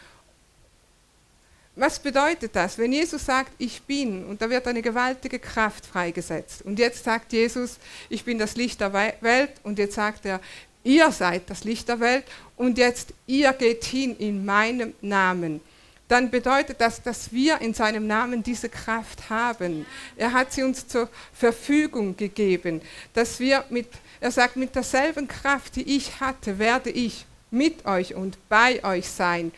Was 1.75 1.99
bedeutet 1.99 2.55
das? 2.55 2.79
Wenn 2.79 2.93
Jesus 2.93 3.27
sagt, 3.27 3.51
ich 3.59 3.83
bin, 3.83 4.25
und 4.27 4.41
da 4.41 4.49
wird 4.49 4.69
eine 4.69 4.81
gewaltige 4.81 5.41
Kraft 5.41 5.85
freigesetzt. 5.87 6.63
Und 6.63 6.79
jetzt 6.79 7.03
sagt 7.03 7.33
Jesus, 7.33 7.79
ich 8.09 8.25
bin 8.25 8.39
das 8.39 8.55
Licht 8.55 8.81
der 8.81 8.93
Welt. 8.93 9.51
Und 9.65 9.81
jetzt 9.81 9.97
sagt 9.97 10.25
er, 10.25 10.41
ihr 10.87 11.11
seid 11.11 11.51
das 11.51 11.65
Licht 11.65 11.89
der 11.89 12.01
Welt. 12.01 12.25
Und 12.57 12.79
jetzt, 12.79 13.13
ihr 13.27 13.53
geht 13.53 13.85
hin 13.85 14.17
in 14.19 14.45
meinem 14.45 14.95
Namen. 15.03 15.61
Dann 16.09 16.31
bedeutet 16.31 16.81
das, 16.81 17.03
dass 17.03 17.33
wir 17.33 17.61
in 17.61 17.75
seinem 17.75 18.07
Namen 18.07 18.43
diese 18.43 18.69
Kraft 18.69 19.29
haben. 19.29 19.85
Er 20.17 20.33
hat 20.33 20.53
sie 20.53 20.63
uns 20.63 20.87
zur 20.87 21.09
Verfügung 21.33 22.17
gegeben. 22.17 22.81
Dass 23.13 23.41
wir 23.41 23.65
mit, 23.71 23.89
er 24.21 24.31
sagt, 24.31 24.57
mit 24.57 24.75
derselben 24.75 25.27
Kraft, 25.27 25.75
die 25.75 25.97
ich 25.97 26.21
hatte, 26.21 26.59
werde 26.61 26.91
ich 26.91 27.27
mit 27.51 27.85
euch 27.87 28.15
und 28.15 28.39
bei 28.49 28.83
euch 28.85 29.09
sein. 29.09 29.51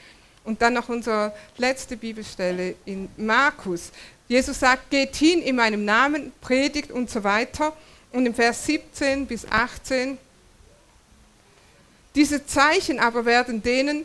Und 0.44 0.62
dann 0.62 0.72
noch 0.72 0.88
unsere 0.88 1.34
letzte 1.58 1.98
Bibelstelle 1.98 2.74
in 2.86 3.10
Markus. 3.18 3.92
Jesus 4.26 4.60
sagt, 4.60 4.88
geht 4.90 5.16
hin 5.16 5.42
in 5.42 5.56
meinem 5.56 5.84
Namen, 5.84 6.32
predigt 6.40 6.90
und 6.90 7.10
so 7.10 7.22
weiter. 7.22 7.76
Und 8.10 8.24
im 8.24 8.34
Vers 8.34 8.64
17 8.64 9.26
bis 9.26 9.46
18, 9.50 10.16
diese 12.14 12.46
Zeichen 12.46 12.98
aber 12.98 13.24
werden 13.24 13.62
denen, 13.62 14.04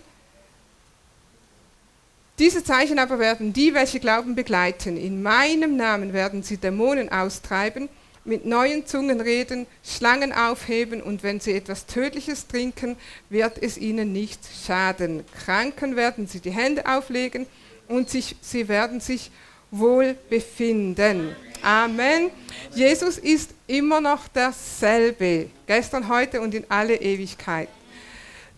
diese 2.40 2.64
Zeichen 2.64 2.98
aber 3.00 3.20
werden 3.20 3.54
die, 3.54 3.74
welche 3.74 4.00
glauben, 4.00 4.36
begleiten. 4.36 4.98
In 4.98 5.22
meinem 5.22 5.78
Namen 5.78 6.14
werden 6.14 6.42
sie 6.42 6.58
Dämonen 6.58 7.12
austreiben 7.12 7.90
mit 8.26 8.46
neuen 8.46 8.86
Zungen 8.86 9.20
reden, 9.22 9.68
Schlangen 9.84 10.32
aufheben 10.32 11.02
und 11.02 11.24
wenn 11.24 11.40
sie 11.40 11.54
etwas 11.54 11.86
Tödliches 11.86 12.48
trinken, 12.48 12.96
wird 13.30 13.62
es 13.62 13.78
ihnen 13.78 14.14
nicht 14.14 14.40
schaden. 14.66 15.24
Kranken 15.44 15.96
werden 15.96 16.28
sie 16.28 16.40
die 16.40 16.52
Hände 16.52 16.86
auflegen 16.86 17.46
und 17.88 18.10
sich, 18.10 18.36
sie 18.42 18.68
werden 18.68 19.02
sich 19.02 19.30
wohl 19.72 20.16
befinden. 20.30 21.36
Amen. 21.62 22.30
Jesus 22.74 23.18
ist 23.18 23.52
immer 23.68 24.00
noch 24.02 24.28
derselbe, 24.28 25.50
gestern, 25.68 26.08
heute 26.08 26.42
und 26.42 26.54
in 26.54 26.66
alle 26.70 26.96
Ewigkeit. 26.96 27.70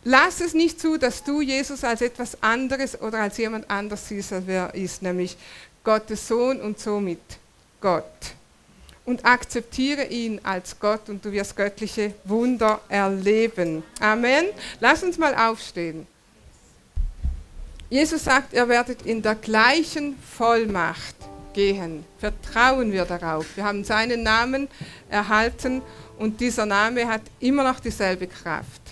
Lass 0.06 0.40
es 0.40 0.54
nicht 0.54 0.80
zu, 0.80 0.98
dass 0.98 1.24
du 1.24 1.42
Jesus 1.42 1.84
als 1.84 2.02
etwas 2.02 2.42
anderes 2.42 3.02
oder 3.02 3.20
als 3.20 3.38
jemand 3.38 3.70
anders 3.70 4.08
siehst, 4.08 4.32
als 4.32 4.46
wer 4.46 4.74
ist, 4.74 5.02
nämlich 5.02 5.36
Gottes 5.84 6.28
Sohn 6.28 6.62
und 6.62 6.80
somit 6.80 7.20
Gott 7.82 8.06
und 9.06 9.24
akzeptiere 9.26 10.06
ihn 10.06 10.40
als 10.44 10.80
Gott 10.80 11.10
und 11.10 11.24
du 11.24 11.32
wirst 11.32 11.56
göttliche 11.56 12.14
Wunder 12.24 12.82
erleben. 12.90 13.84
Amen. 14.00 14.46
Lass 14.80 15.04
uns 15.04 15.18
mal 15.18 15.36
aufstehen. 15.36 16.08
Jesus 17.90 18.24
sagt, 18.24 18.54
ihr 18.54 18.68
werdet 18.68 19.04
in 19.04 19.22
der 19.22 19.36
gleichen 19.36 20.18
Vollmacht 20.20 21.16
gehen. 21.54 22.04
Vertrauen 22.20 22.92
wir 22.92 23.06
darauf. 23.06 23.46
Wir 23.56 23.64
haben 23.64 23.84
seinen 23.84 24.24
Namen 24.24 24.68
erhalten 25.10 25.82
und 26.18 26.42
dieser 26.42 26.66
Name 26.66 27.08
hat 27.08 27.22
immer 27.40 27.64
noch 27.64 27.80
dieselbe 27.80 28.28
Kraft. 28.28 28.85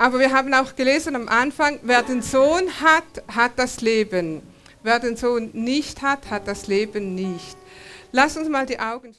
Aber 0.00 0.20
wir 0.20 0.32
haben 0.32 0.54
auch 0.54 0.76
gelesen 0.76 1.16
am 1.16 1.28
Anfang, 1.28 1.80
wer 1.82 2.02
den 2.02 2.22
Sohn 2.22 2.68
hat, 2.80 3.02
hat 3.34 3.52
das 3.56 3.80
Leben. 3.80 4.42
Wer 4.84 5.00
den 5.00 5.16
Sohn 5.16 5.50
nicht 5.54 6.02
hat, 6.02 6.30
hat 6.30 6.46
das 6.46 6.68
Leben 6.68 7.16
nicht. 7.16 7.56
Lass 8.12 8.36
uns 8.36 8.48
mal 8.48 8.64
die 8.64 8.78
Augen 8.78 9.12